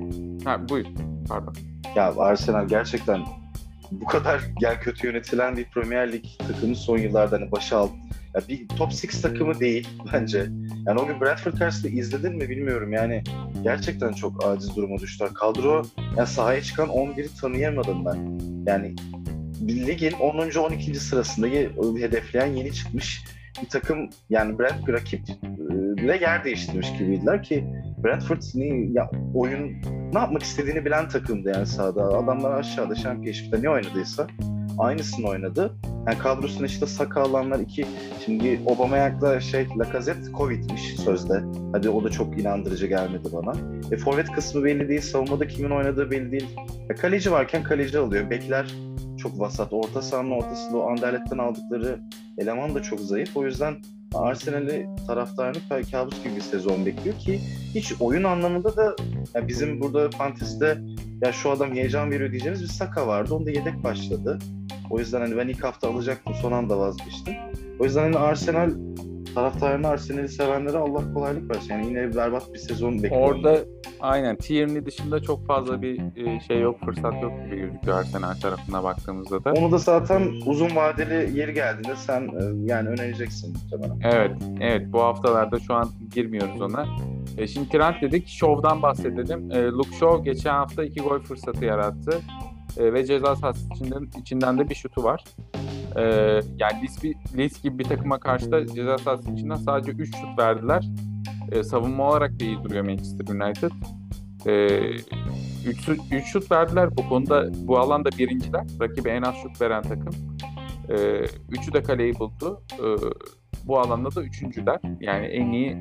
Ha, 0.44 0.68
buyur. 0.68 0.86
Pardon. 1.28 1.54
Ya 1.96 2.14
Arsenal 2.18 2.68
gerçekten 2.68 3.20
bu 3.90 4.04
kadar 4.04 4.40
gel 4.60 4.80
kötü 4.80 5.06
yönetilen 5.06 5.56
bir 5.56 5.64
Premier 5.64 6.12
Lig 6.12 6.24
takımı 6.38 6.76
son 6.76 6.98
yıllarda 6.98 7.36
hani 7.36 7.52
başa 7.52 7.78
aldı. 7.78 7.92
Ya 8.34 8.40
bir 8.48 8.68
top 8.68 8.88
6 8.88 9.22
takımı 9.22 9.60
değil 9.60 9.88
bence. 10.12 10.46
Yani 10.86 11.00
o 11.00 11.06
gün 11.06 11.20
Brentford 11.20 11.58
karşısında 11.58 11.92
izledin 11.92 12.36
mi 12.36 12.48
bilmiyorum 12.48 12.92
yani 12.92 13.24
gerçekten 13.62 14.12
çok 14.12 14.46
aciz 14.46 14.76
duruma 14.76 14.98
düştüler. 14.98 15.34
Kadro 15.34 15.82
yani 16.16 16.26
sahaya 16.26 16.62
çıkan 16.62 16.88
11'i 16.88 17.40
tanıyamadım 17.40 18.04
ben. 18.04 18.40
Yani 18.66 18.94
ligin 19.68 20.12
10. 20.12 20.50
12. 20.58 20.94
sırasında 20.94 21.46
hedefleyen 21.98 22.46
yeni 22.46 22.72
çıkmış 22.72 23.24
bir 23.62 23.68
takım 23.68 24.10
yani 24.30 24.58
Brent 24.58 24.88
rakip 24.88 25.20
ile 25.98 26.18
yer 26.20 26.44
değiştirmiş 26.44 26.92
gibiydiler 26.98 27.42
ki 27.42 27.66
Brentford 28.04 28.42
ne, 28.54 28.66
ya 28.92 29.10
oyun 29.34 29.72
ne 30.12 30.18
yapmak 30.18 30.42
istediğini 30.42 30.84
bilen 30.84 31.08
takımdı 31.08 31.52
yani 31.54 31.66
sahada. 31.66 32.02
Adamlar 32.02 32.52
aşağıda 32.58 32.94
Championship'te 32.94 33.62
ne 33.62 33.70
oynadıysa 33.70 34.26
aynısını 34.78 35.28
oynadı. 35.28 35.72
Yani 36.06 36.18
kadrosuna 36.18 36.66
işte 36.66 36.86
Saka 36.86 37.20
alanlar 37.20 37.58
iki 37.58 37.86
şimdi 38.24 38.60
Aubameyang'la 38.66 39.40
şey 39.40 39.66
Lacazette 39.78 40.32
Covid'miş 40.32 40.96
sözde. 40.96 41.42
Hadi 41.72 41.88
o 41.88 42.04
da 42.04 42.10
çok 42.10 42.38
inandırıcı 42.38 42.86
gelmedi 42.86 43.28
bana. 43.32 43.52
E, 43.92 43.96
forvet 43.96 44.32
kısmı 44.32 44.64
belli 44.64 44.88
değil. 44.88 45.00
Savunmada 45.00 45.46
kimin 45.46 45.70
oynadığı 45.70 46.10
belli 46.10 46.32
değil. 46.32 46.48
E, 46.90 46.94
kaleci 46.94 47.32
varken 47.32 47.62
kaleci 47.62 47.98
alıyor. 47.98 48.30
Bekler 48.30 48.74
çok 49.18 49.40
vasat. 49.40 49.72
Orta 49.72 50.02
sahanın 50.02 50.30
ortasında 50.30 50.78
o 50.78 50.90
Anderlet'ten 50.90 51.38
aldıkları 51.38 52.00
eleman 52.38 52.74
da 52.74 52.82
çok 52.82 53.00
zayıf. 53.00 53.36
O 53.36 53.44
yüzden 53.44 53.74
Arsenal'i 54.14 54.86
taraftarını 55.06 55.56
kabus 55.90 56.24
gibi 56.24 56.36
bir 56.36 56.40
sezon 56.40 56.86
bekliyor 56.86 57.18
ki 57.18 57.40
hiç 57.74 57.92
oyun 58.00 58.24
anlamında 58.24 58.76
da 58.76 58.96
yani 59.34 59.48
bizim 59.48 59.80
burada 59.80 60.10
fantezide 60.10 60.78
ya 61.22 61.32
şu 61.32 61.50
adam 61.50 61.74
heyecan 61.74 62.10
veriyor 62.10 62.30
diyeceğimiz 62.30 62.62
bir 62.62 62.68
Saka 62.68 63.06
vardı. 63.06 63.34
Onda 63.34 63.50
yedek 63.50 63.84
başladı. 63.84 64.38
O 64.90 64.98
yüzden 64.98 65.20
hani 65.20 65.36
ben 65.36 65.48
ilk 65.48 65.64
hafta 65.64 65.88
alacaktım 65.88 66.34
son 66.34 66.52
anda 66.52 66.78
vazgeçtim. 66.78 67.34
O 67.80 67.84
yüzden 67.84 68.02
hani 68.02 68.18
Arsenal 68.18 68.70
taraftarını 69.34 69.88
Arsenal'i 69.88 70.28
sevenlere 70.28 70.78
Allah 70.78 71.14
kolaylık 71.14 71.50
versin. 71.50 71.72
Yani 71.72 71.86
yine 71.86 72.16
berbat 72.16 72.54
bir 72.54 72.58
sezon 72.58 73.02
bekliyorum. 73.02 73.28
Orada 73.28 73.58
aynen 74.00 74.36
Tierney 74.36 74.86
dışında 74.86 75.22
çok 75.22 75.46
fazla 75.46 75.82
bir 75.82 76.00
e, 76.16 76.40
şey 76.40 76.60
yok, 76.60 76.80
fırsat 76.84 77.22
yok 77.22 77.32
gibi 77.44 77.56
gözüküyor 77.56 77.98
Arsenal 77.98 78.34
tarafına 78.34 78.84
baktığımızda 78.84 79.44
da. 79.44 79.52
Onu 79.52 79.72
da 79.72 79.78
zaten 79.78 80.32
uzun 80.46 80.76
vadeli 80.76 81.38
yeri 81.38 81.54
geldiğinde 81.54 81.96
sen 81.96 82.22
e, 82.22 82.72
yani 82.72 82.88
önereceksin 82.88 83.52
muhtemelen. 83.52 84.00
Evet, 84.02 84.36
evet 84.60 84.92
bu 84.92 85.00
haftalarda 85.00 85.58
şu 85.58 85.74
an 85.74 85.90
girmiyoruz 86.14 86.60
ona. 86.60 86.86
E, 87.38 87.46
şimdi 87.46 87.68
Trent 87.68 88.02
dedik, 88.02 88.28
Show'dan 88.28 88.82
bahsedelim. 88.82 89.50
E, 89.50 89.62
Luke 89.64 89.96
Shaw 90.00 90.30
geçen 90.32 90.54
hafta 90.54 90.84
iki 90.84 91.00
gol 91.00 91.20
fırsatı 91.20 91.64
yarattı. 91.64 92.20
E, 92.78 92.92
ve 92.92 93.06
ceza 93.06 93.36
sahası 93.36 93.66
içinden, 93.74 94.08
içinden 94.20 94.58
de 94.58 94.68
bir 94.68 94.74
şutu 94.74 95.04
var. 95.04 95.24
E, 95.96 96.02
yani 96.58 96.82
Leeds, 96.82 97.04
Leeds 97.36 97.62
gibi 97.62 97.78
bir 97.78 97.84
takıma 97.84 98.20
karşı 98.20 98.52
da 98.52 98.66
ceza 98.66 98.98
sahası 98.98 99.32
içinden 99.32 99.56
sadece 99.56 99.92
3 99.92 100.16
şut 100.16 100.38
verdiler. 100.38 100.84
E, 101.52 101.62
savunma 101.62 102.08
olarak 102.08 102.40
da 102.40 102.44
iyi 102.44 102.64
duruyor 102.64 102.84
Manchester 102.84 103.34
United. 103.34 103.70
3 104.44 105.88
e, 106.12 106.22
şut 106.24 106.52
verdiler. 106.52 106.96
Bu 106.96 107.08
konuda 107.08 107.50
bu 107.54 107.78
alanda 107.78 108.08
birinciler. 108.18 108.64
Rakibe 108.80 109.10
en 109.10 109.22
az 109.22 109.34
şut 109.34 109.60
veren 109.60 109.82
takım. 109.82 110.14
E, 110.88 111.24
üçü 111.50 111.72
de 111.72 111.82
kaleyi 111.82 112.18
buldu. 112.18 112.62
E, 112.72 112.86
bu 113.66 113.78
alanda 113.78 114.14
da 114.14 114.22
üçüncüler. 114.22 114.80
Yani 115.00 115.26
en 115.26 115.52
iyi 115.52 115.78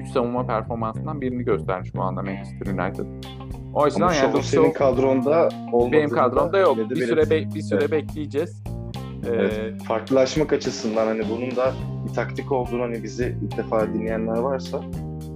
3 0.00 0.08
savunma 0.08 0.46
performansından 0.46 1.20
birini 1.20 1.44
göstermiş 1.44 1.94
bu 1.94 2.02
anda 2.02 2.22
Manchester 2.22 2.66
United. 2.66 3.06
O 3.74 3.86
yüzden 3.86 4.00
Ama 4.00 4.14
yani 4.14 4.42
senin 4.42 4.72
kadronda 4.72 5.48
olmadı. 5.72 5.92
Benim 5.92 6.10
kadronda 6.10 6.58
yok. 6.58 6.90
Bir 6.90 7.06
süre 7.06 7.30
be- 7.30 7.54
bir 7.54 7.62
süre 7.62 7.78
evet. 7.80 7.90
bekleyeceğiz. 7.90 8.62
Evet. 9.28 9.52
Ee, 9.58 9.84
farklılaşmak 9.84 10.52
açısından 10.52 11.06
hani 11.06 11.22
bunun 11.30 11.56
da 11.56 11.72
bir 12.08 12.14
taktik 12.14 12.52
olduğunu 12.52 12.82
hani 12.82 13.02
bizi 13.02 13.36
ilk 13.42 13.56
defa 13.56 13.86
dinleyenler 13.94 14.38
varsa 14.38 14.80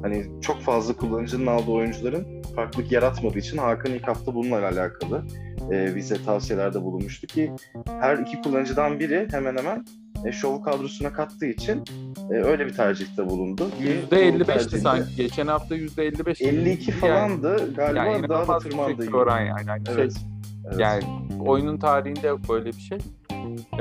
hani 0.03 0.27
çok 0.40 0.61
fazla 0.61 0.96
kullanıcının 0.96 1.46
aldığı 1.46 1.70
oyuncuların 1.70 2.42
farklılık 2.57 2.92
yaratmadığı 2.92 3.38
için 3.38 3.59
Hakan 3.59 3.92
ilk 3.92 4.09
hafta 4.09 4.35
bununla 4.35 4.57
alakalı 4.57 5.25
e, 5.72 5.96
bize 5.96 6.25
tavsiyelerde 6.25 6.83
bulunmuştu 6.83 7.27
ki 7.27 7.53
her 8.01 8.18
iki 8.18 8.42
kullanıcıdan 8.42 9.01
biri 9.01 9.29
hemen 9.31 9.57
hemen 9.57 9.85
e, 10.26 10.32
şovu 10.32 10.62
kadrosuna 10.62 11.12
kattığı 11.12 11.46
için 11.46 11.84
e, 12.30 12.34
öyle 12.34 12.66
bir 12.66 12.72
tercihte 12.72 13.26
bulundu. 13.26 13.70
%55'ti 14.10 14.78
sanki. 14.78 15.16
Geçen 15.16 15.46
hafta 15.46 15.76
%55. 15.76 16.44
52 16.44 16.92
falandı. 16.92 17.56
Yani, 17.60 17.74
Galiba 17.74 18.04
yani 18.04 18.28
daha 18.28 18.48
da 18.48 18.58
tırmandı. 18.58 19.16
Oran 19.16 19.40
yani. 19.40 19.68
yani 19.68 19.82
evet. 19.88 20.12
Şey, 20.12 20.22
evet. 20.66 20.80
Yani 20.80 21.02
oyunun 21.40 21.78
tarihinde 21.78 22.48
böyle 22.48 22.66
bir 22.66 22.80
şey. 22.80 22.98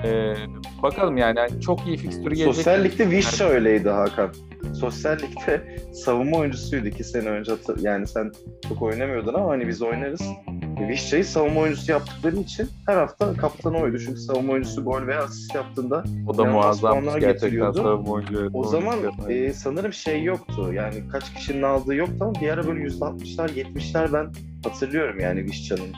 Ee, 0.03 0.33
bakalım 0.83 1.17
yani, 1.17 1.39
yani 1.39 1.61
çok 1.61 1.87
iyi 1.87 1.97
fikstürü 1.97 2.35
gelecek. 2.35 2.55
Sosyal 2.55 2.83
ligde 2.83 3.09
Vişça 3.09 3.45
öyleydi 3.45 3.89
Hakan. 3.89 4.29
Sosyal 4.79 5.17
ligde 5.19 5.77
savunma 5.93 6.37
oyuncusuydu 6.37 6.87
iki 6.87 7.03
sene 7.03 7.29
önce. 7.29 7.51
Yani 7.81 8.07
sen 8.07 8.31
çok 8.69 8.81
oynamıyordun 8.81 9.33
ama 9.33 9.49
hani 9.49 9.67
biz 9.67 9.81
oynarız. 9.81 10.21
Vişça'yı 10.79 11.25
savunma 11.25 11.61
oyuncusu 11.61 11.91
yaptıkları 11.91 12.35
için 12.35 12.69
her 12.85 12.97
hafta 12.97 13.33
kaptanı 13.33 13.77
oydu. 13.77 13.99
Çünkü 13.99 14.19
savunma 14.19 14.53
oyuncusu 14.53 14.83
gol 14.83 15.07
veya 15.07 15.23
asist 15.23 15.55
yaptığında 15.55 16.03
o 16.27 16.37
da 16.37 16.45
muazzam 16.45 17.19
gerçekten 17.19 17.71
savunma 17.71 18.11
oyuncu. 18.11 18.49
O 18.53 18.63
zaman 18.63 18.99
e, 19.29 19.53
sanırım 19.53 19.93
şey 19.93 20.23
yoktu. 20.23 20.73
Yani 20.73 21.07
kaç 21.11 21.33
kişinin 21.33 21.61
aldığı 21.61 21.95
yoktu 21.95 22.15
ama 22.19 22.33
bir 22.41 22.49
ara 22.49 22.67
böyle 22.67 22.79
%60'lar 22.83 23.49
70'ler 23.49 24.13
ben 24.13 24.33
hatırlıyorum 24.69 25.19
yani 25.19 25.43
Vişça'nın 25.43 25.93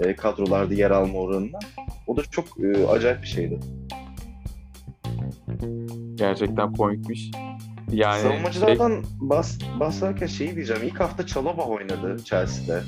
e, 0.00 0.16
kadrolarda 0.16 0.74
yer 0.74 0.90
alma 0.90 1.18
oranından. 1.18 1.60
O 2.06 2.16
da 2.16 2.22
çok 2.22 2.44
e, 2.60 2.86
acayip 2.86 3.22
bir 3.22 3.26
şeydi. 3.26 3.60
Gerçekten 6.14 6.72
komikmiş. 6.72 7.30
Yani 7.92 8.22
Savunmacılardan 8.22 8.90
şey... 8.90 9.02
bas, 9.20 9.58
basarken 9.80 10.26
şeyi 10.26 10.54
diyeceğim. 10.56 10.82
İlk 10.84 11.00
hafta 11.00 11.26
Çalaba 11.26 11.62
oynadı 11.62 12.16
Chelsea'de. 12.24 12.82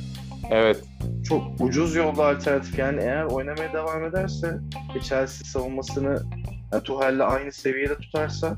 Evet. 0.50 0.84
Çok 1.28 1.42
ucuz 1.60 1.96
yolda 1.96 2.26
alternatif. 2.26 2.78
Yani 2.78 3.00
eğer 3.00 3.24
oynamaya 3.24 3.72
devam 3.72 4.04
ederse 4.04 4.58
ve 4.94 5.00
Chelsea 5.00 5.44
savunmasını 5.44 6.22
yani 6.72 6.82
Tuhel'le 6.82 7.20
aynı 7.20 7.52
seviyede 7.52 7.94
tutarsa 7.94 8.56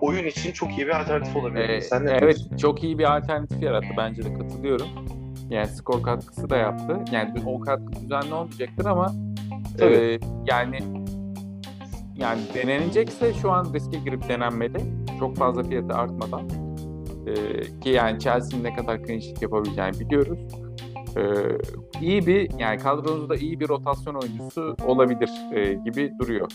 oyun 0.00 0.24
için 0.24 0.52
çok 0.52 0.70
iyi 0.70 0.86
bir 0.86 1.00
alternatif 1.00 1.36
olabilir. 1.36 1.68
Ee, 1.68 1.80
Sen 1.80 2.06
ne 2.06 2.10
evet, 2.10 2.20
diyorsun? 2.20 2.56
çok 2.56 2.84
iyi 2.84 2.98
bir 2.98 3.16
alternatif 3.16 3.62
yarattı. 3.62 3.88
Bence 3.96 4.22
de 4.24 4.34
katılıyorum. 4.34 4.88
Yani 5.50 5.66
skor 5.66 6.02
katkısı 6.02 6.50
da 6.50 6.56
yaptı. 6.56 6.98
Yani 7.12 7.42
o 7.46 7.60
katkı 7.60 7.92
düzenli 7.92 8.34
olmayacaktır 8.34 8.86
ama 8.86 9.14
e, 9.80 10.18
yani 10.46 10.78
yani 12.16 12.40
denenecekse 12.54 13.34
şu 13.34 13.50
an 13.50 13.74
riske 13.74 13.98
girip 13.98 14.28
denenmeli. 14.28 14.78
Çok 15.18 15.36
fazla 15.36 15.62
fiyatı 15.62 15.94
artmadan. 15.94 16.48
E, 17.26 17.34
ki 17.80 17.88
yani 17.88 18.20
Chelsea'nin 18.20 18.64
ne 18.64 18.74
kadar 18.74 19.04
clean 19.04 19.20
yapabileceğini 19.40 20.00
biliyoruz. 20.00 20.38
E, 21.16 21.22
iyi 22.00 22.26
bir 22.26 22.50
yani 22.58 22.78
kadronuzda 22.78 23.36
iyi 23.36 23.60
bir 23.60 23.68
rotasyon 23.68 24.14
oyuncusu 24.14 24.76
olabilir 24.86 25.30
e, 25.52 25.74
gibi 25.74 26.12
duruyor. 26.20 26.48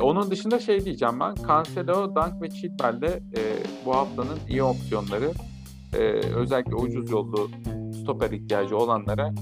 Onun 0.00 0.30
dışında 0.30 0.58
şey 0.58 0.84
diyeceğim 0.84 1.20
ben. 1.20 1.34
Cancelo, 1.48 2.14
Dunk 2.14 2.42
ve 2.42 2.50
Chilwell 2.50 3.00
de 3.00 3.06
e, 3.06 3.40
bu 3.86 3.96
haftanın 3.96 4.38
iyi 4.48 4.62
opsiyonları. 4.62 5.30
E, 5.98 6.02
özellikle 6.36 6.74
ucuz 6.74 7.10
yollu 7.10 7.50
stoper 8.02 8.30
ihtiyacı 8.30 8.76
olanlara 8.76 9.32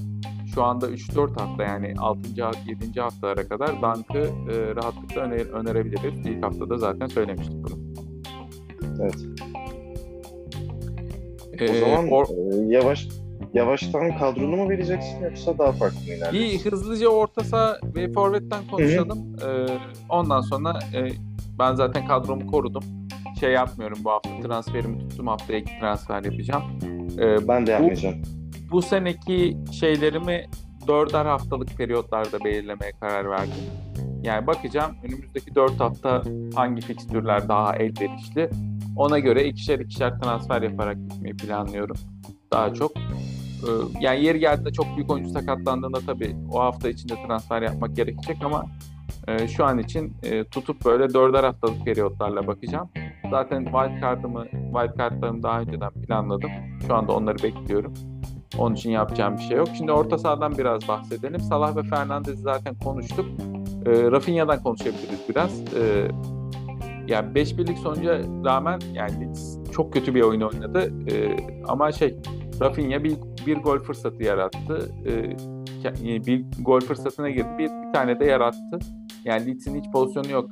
şu 0.53 0.63
anda 0.63 0.89
3-4 0.89 1.39
hafta 1.39 1.63
yani 1.63 1.93
6. 1.99 2.21
7. 2.67 2.99
haftalara 2.99 3.47
kadar 3.47 3.81
Dunk'ı 3.81 4.17
e, 4.51 4.75
rahatlıkla 4.75 5.21
öner 5.21 5.45
önerebiliriz. 5.45 6.25
İlk 6.25 6.45
haftada 6.45 6.77
zaten 6.77 7.07
söylemiştik 7.07 7.55
bunu. 7.55 7.79
Evet. 9.01 9.15
Ee, 11.59 11.71
o 11.71 11.79
zaman 11.79 12.07
or- 12.07 12.69
e, 12.69 12.73
yavaş 12.73 13.07
yavaştan 13.53 14.17
kadronu 14.17 14.55
mu 14.55 14.69
vereceksin 14.69 15.23
yoksa 15.23 15.57
daha 15.57 15.71
farklı 15.71 15.99
mı 15.99 16.13
ilerleyeceksin? 16.13 16.69
İyi 16.69 16.71
hızlıca 16.71 17.07
orta 17.07 17.43
saha 17.43 17.77
ve 17.95 18.11
forvetten 18.11 18.67
konuşalım. 18.67 19.35
Ee, 19.45 19.65
ondan 20.09 20.41
sonra 20.41 20.79
e, 20.93 21.07
ben 21.59 21.75
zaten 21.75 22.07
kadromu 22.07 22.47
korudum. 22.47 22.83
Şey 23.39 23.51
yapmıyorum 23.51 23.97
bu 24.03 24.11
hafta 24.11 24.29
transferimi 24.43 24.99
tuttum 24.99 25.27
haftaya 25.27 25.59
iki 25.59 25.79
transfer 25.79 26.23
yapacağım. 26.23 26.63
Ee, 27.19 27.47
ben 27.47 27.67
de 27.67 27.71
yapmayacağım. 27.71 28.15
Bu, 28.69 28.71
bu 28.71 28.81
seneki 28.81 29.57
şeylerimi 29.71 30.45
dörder 30.87 31.25
haftalık 31.25 31.77
periyotlarda 31.77 32.39
belirlemeye 32.45 32.91
karar 32.99 33.29
verdim. 33.29 33.53
Yani 34.23 34.47
bakacağım 34.47 34.95
önümüzdeki 35.03 35.55
dört 35.55 35.79
hafta 35.79 36.23
hangi 36.55 36.81
fikstürler 36.81 37.49
daha 37.49 37.75
elverişli. 37.75 38.49
Ona 38.95 39.19
göre 39.19 39.45
ikişer 39.45 39.79
ikişer 39.79 40.19
transfer 40.19 40.61
yaparak 40.61 40.97
gitmeyi 41.09 41.37
planlıyorum. 41.37 41.97
Daha 42.53 42.73
çok 42.73 42.91
yani 43.99 44.23
yeri 44.23 44.39
geldiğinde 44.39 44.71
çok 44.71 44.85
büyük 44.95 45.11
oyuncu 45.11 45.29
sakatlandığında 45.29 45.99
tabii 45.99 46.35
o 46.51 46.59
hafta 46.59 46.89
içinde 46.89 47.13
transfer 47.27 47.61
yapmak 47.61 47.95
gerekecek 47.95 48.37
ama 48.43 48.65
e, 49.27 49.47
şu 49.47 49.65
an 49.65 49.79
için 49.79 50.13
e, 50.23 50.43
tutup 50.43 50.85
böyle 50.85 51.13
dörder 51.13 51.43
haftalık 51.43 51.85
periyotlarla 51.85 52.47
bakacağım. 52.47 52.89
Zaten 53.31 53.65
wild 53.65 54.01
card'ımı, 54.01 54.45
wild 54.51 54.97
card'larımı 54.97 55.43
daha 55.43 55.61
önceden 55.61 55.91
planladım. 55.91 56.51
Şu 56.87 56.95
anda 56.95 57.11
onları 57.11 57.43
bekliyorum. 57.43 57.93
Onun 58.57 58.75
için 58.75 58.91
yapacağım 58.91 59.37
bir 59.37 59.41
şey 59.41 59.57
yok. 59.57 59.67
Şimdi 59.77 59.91
orta 59.91 60.17
sahadan 60.17 60.57
biraz 60.57 60.87
bahsedelim. 60.87 61.39
Salah 61.39 61.75
ve 61.75 61.83
Fernandez'i 61.83 62.41
zaten 62.41 62.75
konuştuk. 62.75 63.25
E, 63.85 64.11
Rafinha'dan 64.11 64.63
konuşabiliriz 64.63 65.19
biraz. 65.29 65.61
E, 65.73 66.11
yani 67.07 67.35
5 67.35 67.57
birlik 67.57 67.77
sonuca 67.77 68.19
rağmen 68.45 68.79
yani 68.93 69.33
çok 69.71 69.93
kötü 69.93 70.15
bir 70.15 70.21
oyun 70.21 70.41
oynadı. 70.41 70.93
E, 71.11 71.37
ama 71.67 71.91
şey 71.91 72.17
Rafinha 72.61 73.03
bir, 73.03 73.17
bir 73.47 73.57
gol 73.57 73.79
fırsatı 73.79 74.23
yarattı. 74.23 74.91
Ee, 75.05 76.25
bir 76.25 76.45
gol 76.59 76.79
fırsatına 76.79 77.29
girdi. 77.29 77.49
Bir, 77.57 77.69
bir 77.69 77.93
tane 77.93 78.19
de 78.19 78.25
yarattı. 78.25 78.79
Yani 79.25 79.47
Leeds'in 79.47 79.81
hiç 79.81 79.91
pozisyonu 79.91 80.31
yok 80.31 80.49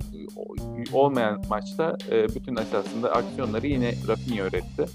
olmayan 0.93 1.41
maçta 1.50 1.97
e, 2.12 2.28
bütün 2.28 2.56
esasında 2.56 3.12
aksiyonları 3.12 3.67
yine 3.67 3.93
Rafinha 4.08 4.43
öğretti. 4.43 4.86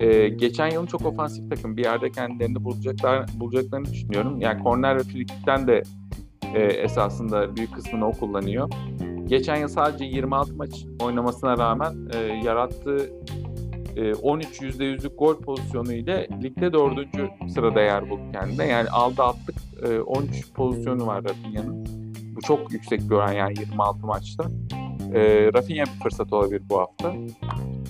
Ee, 0.00 0.28
geçen 0.28 0.70
yılın 0.70 0.86
çok 0.86 1.06
ofansif 1.06 1.50
takım 1.50 1.76
bir 1.76 1.84
yerde 1.84 2.10
kendilerini 2.10 2.64
bulacaklar 2.64 3.26
bulacaklarını 3.34 3.84
düşünüyorum. 3.84 4.40
Yani 4.40 4.62
korner 4.62 4.96
ve 4.96 5.02
frikikten 5.02 5.66
de 5.66 5.82
e, 6.54 6.62
esasında 6.62 7.56
büyük 7.56 7.74
kısmını 7.74 8.06
o 8.06 8.12
kullanıyor. 8.12 8.70
Geçen 9.26 9.56
yıl 9.56 9.68
sadece 9.68 10.04
26 10.04 10.54
maç 10.54 10.86
oynamasına 11.02 11.58
rağmen 11.58 11.94
e, 12.14 12.18
yarattığı 12.18 12.98
e, 12.98 13.49
13 14.22 14.62
%100'lük 14.62 15.16
gol 15.16 15.36
pozisyonu 15.36 15.92
ile 15.92 16.28
ligde 16.42 16.72
dördüncü 16.72 17.28
sırada 17.54 17.80
yer 17.80 18.10
buldu 18.10 18.22
kendine. 18.32 18.66
Yani 18.66 18.88
aldı 18.88 19.22
attık 19.22 19.56
e, 19.82 20.00
13 20.00 20.52
pozisyonu 20.52 21.06
var 21.06 21.24
Rafinha'nın. 21.24 21.86
Bu 22.36 22.40
çok 22.40 22.72
yüksek 22.72 23.00
bir 23.00 23.14
oran 23.14 23.32
yani 23.32 23.54
26 23.60 24.06
maçta. 24.06 24.44
E, 25.14 25.50
Rafinha 25.54 25.84
bir 25.84 26.02
fırsat 26.02 26.32
olabilir 26.32 26.62
bu 26.70 26.78
hafta. 26.78 27.14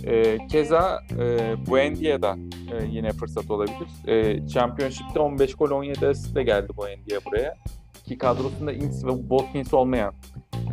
E, 0.04 0.46
keza 0.46 1.00
e, 1.18 1.54
Buendia 1.66 2.22
da 2.22 2.36
e, 2.72 2.86
yine 2.90 3.12
fırsat 3.12 3.50
olabilir. 3.50 3.88
E, 4.06 4.46
Championship'te 4.48 5.20
15 5.20 5.54
gol 5.54 5.70
17 5.70 6.06
asistle 6.06 6.42
geldi 6.42 6.72
Buendia 6.76 7.18
buraya. 7.26 7.56
Ki 8.04 8.18
kadrosunda 8.18 8.72
Ings 8.72 9.04
ve 9.04 9.10
Watkins 9.10 9.74
olmayan 9.74 10.14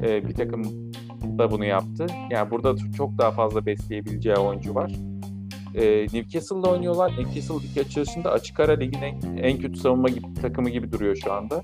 e, 0.04 0.28
bir 0.28 0.36
takım 0.36 0.92
da 1.38 1.52
bunu 1.52 1.66
yaptı. 1.66 2.06
Yani 2.30 2.52
burada 2.52 2.76
çok 2.98 3.18
daha 3.18 3.32
fazla 3.32 3.66
besleyebileceği 3.66 4.36
oyuncu 4.36 4.76
var. 4.76 4.92
E, 5.76 6.08
Newcastle'da 6.14 6.70
oynuyorlar. 6.70 7.12
Newcastle 7.12 7.56
lig 7.56 7.86
açılışında 7.86 8.32
açık 8.32 8.60
ara 8.60 8.72
ligin 8.72 9.02
en, 9.02 9.38
en 9.38 9.58
kötü 9.58 9.80
savunma 9.80 10.10
gibi, 10.10 10.34
takımı 10.42 10.70
gibi 10.70 10.92
duruyor 10.92 11.16
şu 11.16 11.34
anda. 11.34 11.64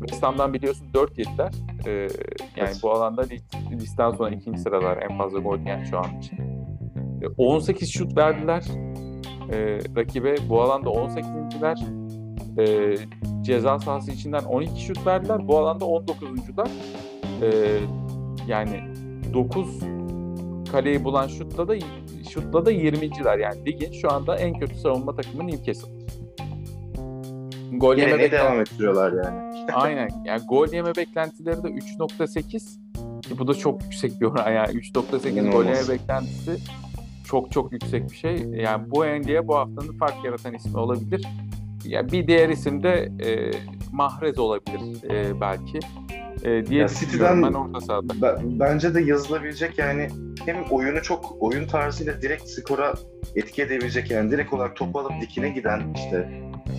West 0.00 0.22
Ham'dan 0.22 0.54
biliyorsun 0.54 0.86
4 0.94 1.18
yediler. 1.18 1.52
E, 1.86 1.90
yani 1.90 2.08
evet. 2.56 2.80
bu 2.82 2.90
alanda 2.90 3.22
listten 3.72 4.10
sonra 4.10 4.30
ikinci 4.30 4.60
sıralar 4.60 5.02
en 5.10 5.18
fazla 5.18 5.38
gol 5.38 5.58
yiyen 5.58 5.84
şu 5.84 5.98
an 5.98 6.18
için. 6.18 6.38
E, 7.22 7.26
18 7.36 7.92
şut 7.92 8.16
verdiler 8.16 8.64
e, 9.52 9.78
rakibe. 9.96 10.36
Bu 10.48 10.62
alanda 10.62 10.90
18.ler. 10.90 11.78
E, 12.58 12.96
ceza 13.42 13.78
sahası 13.78 14.10
içinden 14.10 14.42
12 14.44 14.82
şut 14.82 15.06
verdiler. 15.06 15.48
Bu 15.48 15.58
alanda 15.58 15.84
19.lar. 15.84 16.68
E, 17.42 17.78
yani 18.50 18.82
9 19.34 19.80
kaleyi 20.72 21.04
bulan 21.04 21.26
şutla 21.26 21.68
da 21.68 21.74
şutla 22.30 22.66
da 22.66 22.72
20.ler. 22.72 23.38
Yani 23.38 23.66
ligin 23.66 23.92
şu 23.92 24.12
anda 24.12 24.36
en 24.36 24.58
kötü 24.58 24.74
savunma 24.74 25.16
takımı 25.16 25.46
Newcastle. 25.46 25.90
Gol 27.72 27.96
yeme 27.96 28.12
beklent... 28.12 28.32
devam 28.32 28.60
ettiriyorlar 28.60 29.24
yani. 29.24 29.72
Aynen. 29.72 30.10
Yani 30.24 30.42
gol 30.48 30.68
yeme 30.72 30.96
beklentileri 30.96 31.62
de 31.62 31.68
3.8 31.68 32.50
ki 33.20 33.38
bu 33.38 33.48
da 33.48 33.54
çok 33.54 33.82
yüksek 33.82 34.20
bir 34.20 34.26
oran. 34.26 34.52
Yani 34.52 34.68
3.8 34.68 35.50
gol 35.50 35.64
yeme 35.64 35.88
beklentisi 35.88 36.56
çok 37.24 37.50
çok 37.52 37.72
yüksek 37.72 38.10
bir 38.10 38.16
şey. 38.16 38.36
Yani 38.36 38.90
bu 38.90 39.06
Endi'ye 39.06 39.48
bu 39.48 39.56
haftanın 39.56 39.98
fark 39.98 40.24
yaratan 40.24 40.54
ismi 40.54 40.78
olabilir. 40.78 41.26
Yani 41.84 42.12
bir 42.12 42.26
diğer 42.26 42.48
isim 42.48 42.82
de 42.82 43.12
e, 43.24 43.50
Mahrez 43.92 44.38
olabilir 44.38 45.10
e, 45.10 45.40
belki. 45.40 45.78
E, 46.44 46.66
diye 46.66 46.80
ya 46.80 46.88
City'den 46.88 47.42
ben 47.42 47.52
orta 47.52 47.80
sahada. 47.80 48.38
bence 48.42 48.94
de 48.94 49.00
yazılabilecek 49.00 49.78
yani 49.78 50.08
hem 50.46 50.62
oyunu 50.70 51.02
çok 51.02 51.36
oyun 51.40 51.66
tarzıyla 51.66 52.22
direkt 52.22 52.48
skora 52.48 52.94
etki 53.36 53.62
edebilecek 53.62 54.10
yani 54.10 54.30
direkt 54.30 54.52
olarak 54.52 54.76
topu 54.76 54.98
alıp 54.98 55.12
dikine 55.20 55.48
giden 55.50 55.94
işte 55.94 56.28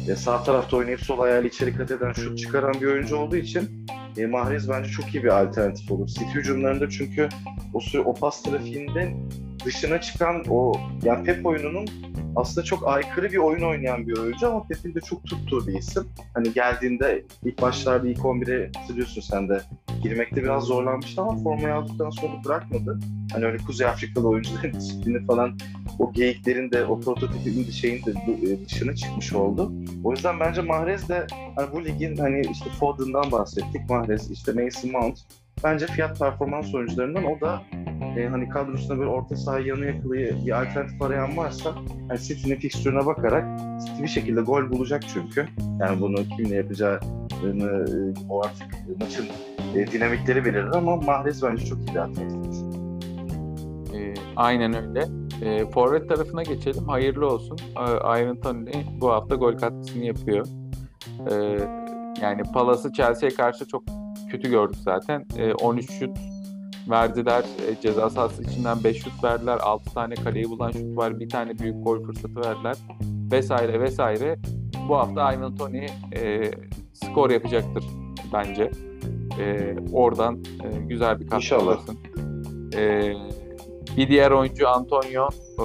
e, 0.09 0.15
sağ 0.15 0.43
tarafta 0.43 0.77
oynayıp 0.77 1.01
sol 1.01 1.19
ayağıyla 1.19 1.49
içeri 1.49 1.77
kat 1.77 1.91
eden 1.91 2.13
şut 2.13 2.37
çıkaran 2.37 2.73
bir 2.73 2.87
oyuncu 2.87 3.17
olduğu 3.17 3.35
için 3.35 3.87
e, 4.17 4.25
Mahrez 4.25 4.69
bence 4.69 4.89
çok 4.89 5.15
iyi 5.15 5.23
bir 5.23 5.41
alternatif 5.41 5.91
olur. 5.91 6.07
City 6.07 6.33
hücumlarında 6.33 6.89
çünkü 6.89 7.29
o 7.73 7.99
o 8.05 8.13
pas 8.13 8.43
trafiğinde 8.43 9.13
dışına 9.65 10.01
çıkan 10.01 10.43
o 10.49 10.73
yani 11.03 11.23
Pep 11.23 11.45
oyununun 11.45 11.87
aslında 12.35 12.65
çok 12.65 12.87
aykırı 12.87 13.31
bir 13.31 13.37
oyun 13.37 13.63
oynayan 13.63 14.07
bir 14.07 14.17
oyuncu 14.17 14.47
ama 14.47 14.67
Pep'in 14.67 14.95
de 14.95 15.01
çok 15.01 15.25
tuttuğu 15.25 15.67
bir 15.67 15.73
isim. 15.73 16.07
Hani 16.33 16.53
geldiğinde 16.53 17.25
ilk 17.43 17.61
başlarda 17.61 18.07
ilk 18.07 18.19
11'e 18.19 18.71
hatırlıyorsun 18.79 19.21
sen 19.21 19.49
de 19.49 19.61
girmekte 20.03 20.43
biraz 20.43 20.63
zorlanmıştı 20.63 21.21
ama 21.21 21.43
formayı 21.43 21.75
aldıktan 21.75 22.09
sonra 22.09 22.33
bırakmadı. 22.45 22.99
Hani 23.33 23.45
öyle 23.45 23.57
Kuzey 23.57 23.87
Afrikalı 23.87 24.29
oyuncuların 24.29 24.73
disiplini 24.79 25.25
falan 25.25 25.57
o 25.99 26.13
geyiklerin 26.13 26.71
de 26.71 26.85
o 26.85 26.99
prototipin 26.99 27.67
de 27.67 27.71
şeyin 27.71 28.05
de 28.05 28.11
e, 28.51 28.65
dışına 28.65 28.95
çıkmış 28.95 29.33
oldu. 29.33 29.71
O 30.03 30.11
yüzden 30.11 30.39
bence 30.39 30.61
Mahrez 30.61 31.09
de 31.09 31.27
hani 31.55 31.71
bu 31.73 31.85
ligin 31.85 32.17
hani 32.17 32.41
işte 32.51 32.69
Foden'dan 32.79 33.31
bahsettik. 33.31 33.89
Mahrez 33.89 34.31
işte 34.31 34.53
Mason 34.53 34.91
Mount 34.91 35.19
bence 35.63 35.87
fiyat 35.87 36.19
performans 36.19 36.75
oyuncularından 36.75 37.25
o 37.25 37.41
da 37.41 37.61
e, 38.17 38.27
hani 38.27 38.49
kadrosunda 38.49 39.01
bir 39.01 39.05
orta 39.05 39.35
saha 39.35 39.59
yanı 39.59 39.85
yakılı 39.85 40.13
bir 40.13 40.61
alternatif 40.61 41.01
arayan 41.01 41.37
varsa 41.37 41.75
hani 42.07 42.19
City'nin 42.19 42.55
fikstürüne 42.55 43.05
bakarak 43.05 43.59
City 43.85 44.03
bir 44.03 44.07
şekilde 44.07 44.41
gol 44.41 44.69
bulacak 44.69 45.03
çünkü. 45.13 45.47
Yani 45.79 46.01
bunu 46.01 46.15
kimle 46.37 46.55
yapacağını 46.55 47.85
e, 47.89 48.29
o 48.29 48.41
artık 48.45 48.67
maçın 48.99 49.25
e, 49.75 49.87
dinamikleri 49.91 50.45
belirler 50.45 50.71
ama 50.73 50.95
Mahrez 50.95 51.43
bence 51.43 51.65
çok 51.65 51.79
iyi 51.79 51.95
bir. 51.95 51.97
E, 53.97 54.13
aynen 54.35 54.87
öyle. 54.87 55.05
E, 55.41 55.65
forvet 55.65 56.09
tarafına 56.09 56.43
geçelim. 56.43 56.83
Hayırlı 56.83 57.27
olsun. 57.27 57.57
Iron 58.19 58.35
Tony 58.35 58.71
bu 59.01 59.11
hafta 59.11 59.35
gol 59.35 59.57
katkısını 59.57 60.05
yapıyor. 60.05 60.47
E, 61.31 61.33
yani 62.21 62.41
Palas'ı 62.53 62.93
Chelsea'ye 62.93 63.35
karşı 63.35 63.67
çok 63.67 63.83
kötü 64.31 64.49
gördük 64.49 64.77
zaten. 64.83 65.25
E, 65.37 65.53
13 65.53 65.91
şut 65.91 66.17
verdiler. 66.89 67.43
E, 67.69 67.81
ceza 67.81 68.09
sahası 68.09 68.43
içinden 68.43 68.83
5 68.83 69.03
şut 69.03 69.23
verdiler. 69.23 69.59
6 69.61 69.93
tane 69.93 70.15
kaleyi 70.15 70.49
bulan 70.49 70.71
şut 70.71 70.97
var. 70.97 71.19
Bir 71.19 71.29
tane 71.29 71.59
büyük 71.59 71.85
gol 71.85 72.03
fırsatı 72.03 72.35
verdiler. 72.35 72.77
Vesaire 73.31 73.81
vesaire. 73.81 74.39
Bu 74.89 74.97
hafta 74.97 75.33
Ivan 75.33 75.55
Tony 75.55 75.85
e, 76.15 76.51
skor 76.93 77.29
yapacaktır 77.29 77.83
bence. 78.33 78.71
E, 79.39 79.75
oradan 79.93 80.43
e, 80.63 80.79
güzel 80.87 81.19
bir 81.19 81.27
katkı 81.27 81.55
alırsın. 81.55 81.97
E, 82.75 83.13
bir 83.97 84.07
diğer 84.07 84.31
oyuncu 84.31 84.69
Antonio 84.69 85.29
e, 85.59 85.63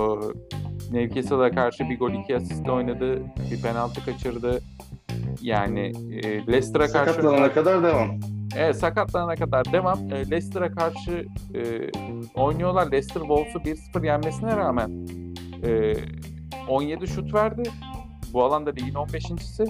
Newcastle'a 0.92 1.50
karşı 1.50 1.84
bir 1.90 1.98
gol 1.98 2.12
iki 2.12 2.36
asistle 2.36 2.70
oynadı. 2.70 3.22
Bir 3.50 3.62
penaltı 3.62 4.04
kaçırdı. 4.04 4.60
Yani 5.42 5.92
e, 6.12 6.46
Leicester'a 6.46 6.86
karşı... 6.86 7.12
Sakatlanana 7.12 7.52
kadar 7.52 7.82
devam. 7.82 8.35
Evet 8.56 8.76
sakatlanana 8.76 9.34
kadar 9.34 9.72
devam. 9.72 10.12
E, 10.12 10.30
Leicester'a 10.30 10.70
karşı 10.70 11.26
e, 11.54 11.90
oynuyorlar. 12.34 12.92
Leicester 12.92 13.20
Wolves'u 13.20 13.58
1-0 13.58 14.06
yenmesine 14.06 14.56
rağmen 14.56 15.06
e, 15.64 15.94
17 16.68 17.06
şut 17.06 17.34
verdi. 17.34 17.62
Bu 18.32 18.44
alanda 18.44 18.70
ligin 18.70 18.94
15.si. 18.94 19.64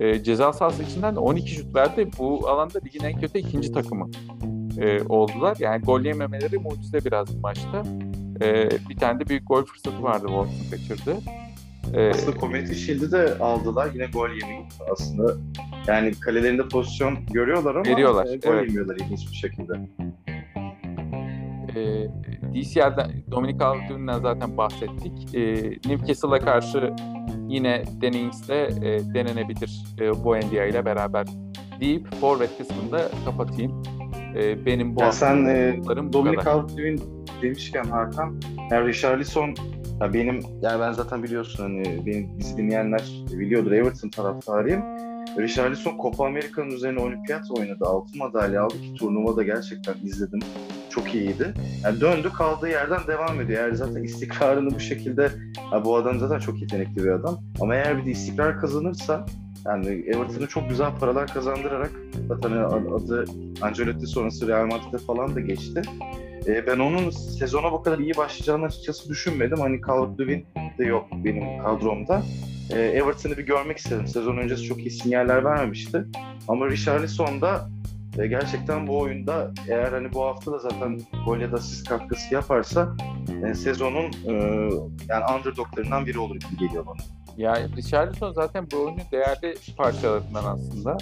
E, 0.00 0.22
ceza 0.22 0.52
sahası 0.52 0.82
içinden 0.82 1.14
de 1.14 1.18
12 1.18 1.50
şut 1.50 1.74
verdi. 1.74 2.10
Bu 2.18 2.48
alanda 2.48 2.78
ligin 2.84 3.04
en 3.04 3.20
kötü 3.20 3.38
ikinci 3.38 3.72
takımı 3.72 4.10
e, 4.78 5.02
oldular. 5.02 5.56
Yani 5.60 5.82
gol 5.82 6.00
yememeleri 6.00 6.58
mucize 6.58 7.04
biraz 7.04 7.34
maçta. 7.34 7.82
E, 8.42 8.70
bir 8.88 8.96
tane 8.96 9.20
de 9.20 9.26
büyük 9.26 9.48
gol 9.48 9.64
fırsatı 9.64 10.02
vardı 10.02 10.26
Wolves'un 10.26 10.70
kaçırdı. 10.70 11.16
Ee, 11.94 12.10
aslında 12.10 12.38
Community 12.40 12.74
Shield'i 12.74 13.12
de 13.12 13.38
aldılar 13.38 13.90
yine 13.94 14.06
gol 14.06 14.28
yemeyip 14.28 14.66
aslında 14.92 15.34
yani 15.86 16.12
kalelerinde 16.20 16.68
pozisyon 16.68 17.18
görüyorlar 17.32 17.74
ama 17.74 17.84
veriyorlar, 17.84 18.26
e, 18.26 18.36
gol 18.36 18.52
evet. 18.52 18.68
yemiyorlar 18.68 18.96
ilginç 18.96 19.30
bir 19.30 19.36
şekilde. 19.36 19.72
E, 21.76 22.08
DCL'den 22.54 23.10
Dominic 23.30 23.58
calvert 23.58 24.22
zaten 24.22 24.56
bahsettik. 24.56 25.34
E, 25.34 25.70
Newcastle'a 25.88 26.38
karşı 26.38 26.94
yine 27.48 27.84
Dennings'te 28.00 28.68
e, 28.82 29.14
denenebilir 29.14 29.84
e, 30.00 30.24
Buendia 30.24 30.64
ile 30.64 30.84
beraber 30.84 31.26
deyip 31.80 32.14
forvet 32.14 32.58
kısmında 32.58 33.08
kapatayım. 33.24 33.82
E, 34.36 34.66
benim 34.66 34.96
bu 34.96 35.00
ya 35.00 35.12
sen 35.12 35.44
e, 35.46 35.80
Dominic 36.12 36.44
calvert 36.44 37.02
demişken 37.42 37.84
Hakan 37.84 38.40
yani 38.70 38.88
Richarlison 38.88 39.54
ya 40.00 40.12
benim 40.14 40.40
yani 40.62 40.80
ben 40.80 40.92
zaten 40.92 41.22
biliyorsun 41.22 41.62
hani 41.62 42.06
beni 42.06 42.38
bizi 42.38 42.56
dinleyenler 42.56 43.02
biliyordur 43.32 43.72
Everton 43.72 44.08
taraftarıyım. 44.08 44.82
Richarlison 45.38 45.98
Copa 46.02 46.26
Amerika'nın 46.26 46.70
üzerine 46.70 47.00
olimpiyat 47.00 47.50
oynadı. 47.50 47.84
Altın 47.84 48.18
madalya 48.18 48.62
aldı 48.62 48.74
ki 48.80 48.94
turnuvada 48.94 49.42
gerçekten 49.42 49.94
izledim. 50.04 50.40
Çok 50.90 51.14
iyiydi. 51.14 51.54
Yani 51.84 52.00
döndü 52.00 52.30
kaldığı 52.32 52.68
yerden 52.68 53.00
devam 53.06 53.40
ediyor. 53.40 53.62
Eğer 53.62 53.72
zaten 53.72 54.02
istikrarını 54.02 54.70
bu 54.70 54.80
şekilde 54.80 55.30
ya 55.72 55.84
bu 55.84 55.96
adam 55.96 56.18
zaten 56.18 56.38
çok 56.38 56.60
yetenekli 56.60 57.04
bir 57.04 57.10
adam. 57.10 57.38
Ama 57.60 57.74
eğer 57.74 57.98
bir 57.98 58.06
de 58.06 58.10
istikrar 58.10 58.60
kazanırsa 58.60 59.26
yani 59.66 59.86
Everton'a 59.86 60.46
çok 60.46 60.68
güzel 60.68 60.98
paralar 61.00 61.26
kazandırarak 61.34 61.90
zaten 62.28 62.52
adı 62.52 63.24
Ancelotti 63.62 64.06
sonrası 64.06 64.48
Real 64.48 64.66
Madrid'de 64.66 64.98
falan 64.98 65.34
da 65.34 65.40
geçti. 65.40 65.82
E, 66.48 66.66
ben 66.66 66.78
onun 66.78 67.10
sezona 67.10 67.72
bu 67.72 67.82
kadar 67.82 67.98
iyi 67.98 68.16
başlayacağını 68.16 68.64
açıkçası 68.64 69.08
düşünmedim. 69.08 69.60
Hani 69.60 69.80
Calvert-Lewin 69.80 70.44
de 70.78 70.84
yok 70.84 71.06
benim 71.12 71.62
kadromda. 71.62 72.22
E, 72.70 72.80
Everton'ı 72.80 73.36
bir 73.36 73.46
görmek 73.46 73.78
istedim. 73.78 74.06
Sezon 74.06 74.36
öncesi 74.36 74.62
çok 74.62 74.78
iyi 74.78 74.90
sinyaller 74.90 75.44
vermemişti. 75.44 76.04
Ama 76.48 76.66
Richarlison 76.66 77.40
da 77.40 77.68
e, 78.18 78.26
gerçekten 78.26 78.86
bu 78.86 78.98
oyunda 78.98 79.52
eğer 79.68 79.92
hani 79.92 80.12
bu 80.12 80.24
hafta 80.24 80.52
da 80.52 80.58
zaten 80.58 81.00
gol 81.26 81.38
ya 81.38 81.52
da 81.52 81.56
asist 81.56 81.88
katkısı 81.88 82.34
yaparsa 82.34 82.96
e, 83.44 83.54
sezonun 83.54 84.12
e, 84.26 84.32
yani 85.08 85.24
underdoglarından 85.38 86.06
biri 86.06 86.18
olur 86.18 86.36
gibi 86.36 86.56
geliyor 86.66 86.86
bana. 86.86 87.02
Ya 87.36 87.68
Richarlison 87.76 88.32
zaten 88.32 88.66
bu 88.72 88.76
oyunun 88.76 89.00
değerli 89.12 89.54
parçalarından 89.76 90.44
aslında. 90.44 90.96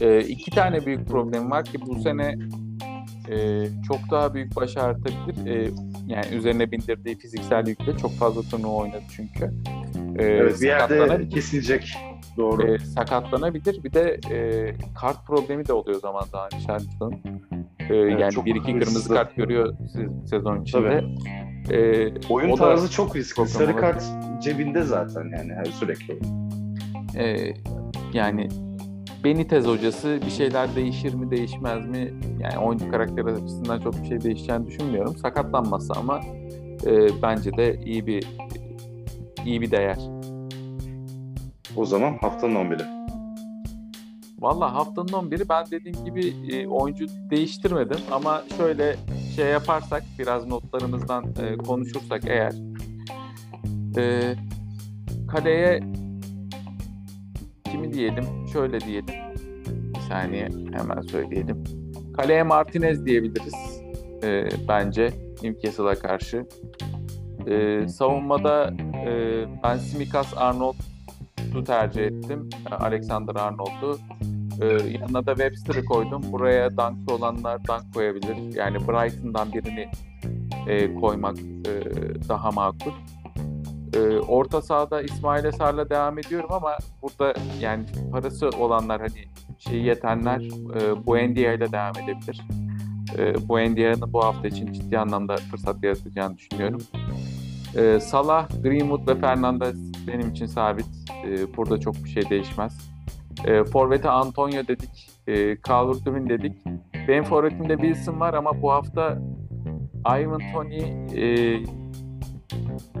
E, 0.00 0.20
iki 0.20 0.50
tane 0.50 0.86
büyük 0.86 1.08
problem 1.08 1.50
var 1.50 1.64
ki 1.64 1.80
bu 1.86 2.00
sene 2.00 2.38
e, 3.30 3.66
çok 3.88 3.98
daha 4.10 4.34
büyük 4.34 4.56
baş 4.56 4.76
ağrıtabilir. 4.76 5.46
E, 5.46 5.70
yani 6.06 6.26
üzerine 6.34 6.70
bindirdiği 6.70 7.18
fiziksel 7.18 7.66
yükle 7.66 7.96
çok 7.96 8.12
fazla 8.12 8.42
turnuva 8.42 8.72
oynadı 8.72 9.02
çünkü. 9.16 9.44
E, 10.18 10.24
evet 10.24 10.60
bir 10.60 10.66
yerde 10.66 11.28
kesilecek. 11.28 11.96
Doğru. 12.36 12.74
E, 12.74 12.78
sakatlanabilir. 12.78 13.84
Bir 13.84 13.92
de 13.92 14.20
e, 14.30 14.72
kart 15.00 15.26
problemi 15.26 15.66
de 15.66 15.72
oluyor 15.72 16.00
zaman 16.00 16.24
daha 16.32 16.48
Richardson'ın. 16.50 17.12
E, 17.78 17.94
evet, 17.94 18.20
yani 18.20 18.44
bir 18.44 18.54
iki 18.54 18.72
kırmızı 18.72 19.14
kart 19.14 19.36
görüyor 19.36 19.74
sezon 20.30 20.62
içinde. 20.62 21.04
E, 21.70 22.10
Oyun 22.28 22.56
tarzı 22.56 22.90
çok 22.90 23.16
riskli. 23.16 23.48
Sarı 23.48 23.76
kart 23.76 24.04
cebinde 24.42 24.82
zaten 24.82 25.24
yani 25.38 25.52
her 25.52 25.64
sürekli. 25.64 26.18
E, 27.16 27.54
yani 28.12 28.48
Benitez 29.26 29.66
hocası 29.66 30.20
bir 30.26 30.30
şeyler 30.30 30.76
değişir 30.76 31.14
mi 31.14 31.30
değişmez 31.30 31.86
mi? 31.86 32.12
Yani 32.40 32.58
oyuncu 32.58 32.90
karakteri 32.90 33.24
açısından 33.24 33.80
çok 33.80 34.02
bir 34.02 34.08
şey 34.08 34.20
değişeceğini 34.20 34.66
düşünmüyorum. 34.66 35.16
Sakatlanmazsa 35.16 35.94
ama 35.94 36.20
e, 36.86 37.22
bence 37.22 37.52
de 37.56 37.80
iyi 37.84 38.06
bir 38.06 38.26
iyi 39.44 39.60
bir 39.60 39.70
değer. 39.70 39.98
O 41.76 41.84
zaman 41.84 42.18
haftanın 42.20 42.54
11'i. 42.54 43.06
Valla 44.38 44.74
haftanın 44.74 45.08
11'i 45.08 45.48
ben 45.48 45.66
dediğim 45.70 46.04
gibi 46.04 46.34
e, 46.52 46.66
oyuncu 46.66 47.06
değiştirmedim 47.30 48.00
ama 48.10 48.42
şöyle 48.56 48.96
şey 49.36 49.46
yaparsak 49.46 50.02
biraz 50.18 50.46
notlarımızdan 50.46 51.24
e, 51.42 51.56
konuşursak 51.56 52.22
eğer 52.26 52.52
e, 53.96 54.34
kaleye 55.28 55.80
diyelim 57.96 58.24
şöyle 58.52 58.80
diyelim 58.80 59.14
bir 59.94 60.00
saniye 60.00 60.48
hemen 60.72 61.00
söyleyelim 61.00 61.64
kaleye 62.16 62.42
Martinez 62.42 63.06
diyebiliriz 63.06 63.82
e, 64.22 64.48
bence 64.68 65.10
Newcastle'a 65.42 65.94
karşı 65.94 66.46
e, 67.46 67.88
savunmada 67.88 68.74
e, 69.06 69.44
ben 69.64 69.76
Simikas 69.76 70.36
Arnold'u 70.36 71.64
tercih 71.64 72.02
ettim 72.02 72.50
Alexander 72.70 73.34
Arnold'u 73.34 73.98
ee, 74.60 74.66
yanına 74.66 75.26
da 75.26 75.34
Webster'ı 75.34 75.84
koydum. 75.84 76.22
Buraya 76.32 76.76
dunk 76.76 77.12
olanlar 77.12 77.66
dunk 77.68 77.94
koyabilir. 77.94 78.56
Yani 78.56 78.76
Brighton'dan 78.76 79.52
birini 79.52 79.90
e, 80.66 80.94
koymak 80.94 81.38
e, 81.38 81.72
daha 82.28 82.50
makul. 82.50 82.92
E, 83.96 84.18
orta 84.18 84.62
sahada 84.62 85.02
İsmail 85.02 85.44
Esar'la 85.44 85.90
devam 85.90 86.18
ediyorum 86.18 86.52
ama 86.52 86.76
burada 87.02 87.34
yani 87.60 87.84
parası 88.12 88.48
olanlar 88.48 89.00
hani 89.00 89.24
şey 89.58 89.82
yetenler 89.82 90.40
e, 90.80 91.06
Buendia 91.06 91.52
ile 91.52 91.72
devam 91.72 91.92
edebilir. 91.98 92.42
E, 93.18 93.48
Buendia'nın 93.48 94.12
bu 94.12 94.24
hafta 94.24 94.48
için 94.48 94.72
ciddi 94.72 94.98
anlamda 94.98 95.36
fırsat 95.36 95.82
yaratacağını 95.82 96.36
düşünüyorum. 96.38 96.80
E, 97.76 98.00
Salah, 98.00 98.48
Greenwood 98.62 99.08
ve 99.08 99.20
Fernandes 99.20 99.76
benim 100.06 100.30
için 100.30 100.46
sabit. 100.46 100.86
E, 101.26 101.56
burada 101.56 101.80
çok 101.80 101.94
bir 102.04 102.08
şey 102.08 102.30
değişmez. 102.30 102.90
E, 103.44 103.64
Forvet'e 103.64 104.10
Antonio 104.10 104.66
dedik. 104.68 105.10
E, 105.26 105.56
Calvert-Lewin 105.56 106.28
dedik. 106.28 106.52
Benim 107.08 107.24
forvetimde 107.24 107.76
Wilson 107.76 108.20
var 108.20 108.34
ama 108.34 108.62
bu 108.62 108.72
hafta 108.72 109.18
Ivan 110.06 110.40
Tony 110.52 110.78
e, 111.14 111.60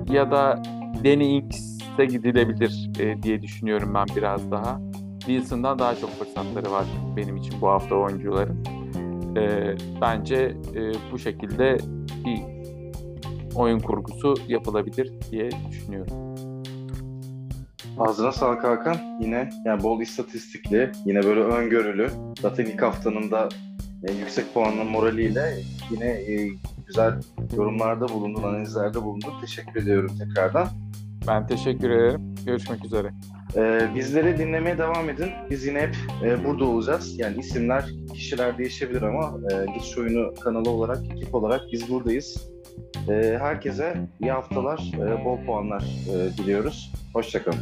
ya 0.08 0.30
da 0.30 0.62
Danny 1.04 1.36
Inks'e 1.36 2.04
gidilebilir 2.04 2.90
e, 3.00 3.22
diye 3.22 3.42
düşünüyorum 3.42 3.94
ben 3.94 4.06
biraz 4.16 4.50
daha. 4.50 4.80
Wilson'dan 5.18 5.78
daha 5.78 5.94
çok 5.94 6.10
fırsatları 6.10 6.70
var 6.70 6.84
benim 7.16 7.36
için 7.36 7.60
bu 7.60 7.68
hafta 7.68 7.94
oyuncuların. 7.94 8.64
E, 9.36 9.74
bence 10.00 10.36
e, 10.74 10.92
bu 11.12 11.18
şekilde 11.18 11.78
bir 12.24 12.40
oyun 13.54 13.78
kurgusu 13.78 14.34
yapılabilir 14.48 15.12
diye 15.30 15.50
düşünüyorum. 15.70 16.12
Ağzına 17.98 18.32
sağlık 18.32 18.64
Hakan. 18.64 18.96
Yine 19.20 19.50
yani 19.64 19.82
bol 19.82 20.00
istatistikli, 20.00 20.92
yine 21.04 21.22
böyle 21.22 21.40
öngörülü. 21.40 22.10
Zaten 22.40 22.64
ilk 22.64 22.82
haftanın 22.82 23.30
da 23.30 23.48
e, 24.08 24.12
yüksek 24.12 24.54
puanlı 24.54 24.84
moraliyle 24.84 25.54
yine 25.90 26.06
e, 26.06 26.48
güzel 26.86 27.20
yorumlarda 27.56 28.08
bulundun, 28.08 28.42
analizlerde 28.42 29.02
bulundun. 29.02 29.32
Teşekkür 29.40 29.82
ediyorum 29.82 30.10
tekrardan. 30.18 30.68
Ben 31.26 31.46
teşekkür 31.46 31.90
ederim. 31.90 32.34
Görüşmek 32.46 32.84
üzere. 32.84 33.10
Ee, 33.56 33.88
bizleri 33.94 34.38
dinlemeye 34.38 34.78
devam 34.78 35.10
edin. 35.10 35.30
Biz 35.50 35.66
yine 35.66 35.80
hep 35.80 35.96
e, 36.24 36.44
burada 36.44 36.64
olacağız. 36.64 37.18
Yani 37.18 37.36
isimler, 37.36 37.84
kişiler 38.14 38.58
değişebilir 38.58 39.02
ama 39.02 39.38
e, 39.52 39.72
Geçiş 39.74 39.98
Oyunu 39.98 40.34
kanalı 40.34 40.70
olarak, 40.70 40.98
ekip 41.10 41.34
olarak 41.34 41.60
biz 41.72 41.90
buradayız. 41.90 42.50
E, 43.08 43.36
herkese 43.40 43.96
iyi 44.20 44.30
haftalar, 44.30 44.92
e, 44.94 45.24
bol 45.24 45.44
puanlar 45.46 45.82
e, 45.82 46.38
diliyoruz. 46.38 46.92
Hoşçakalın. 47.12 47.58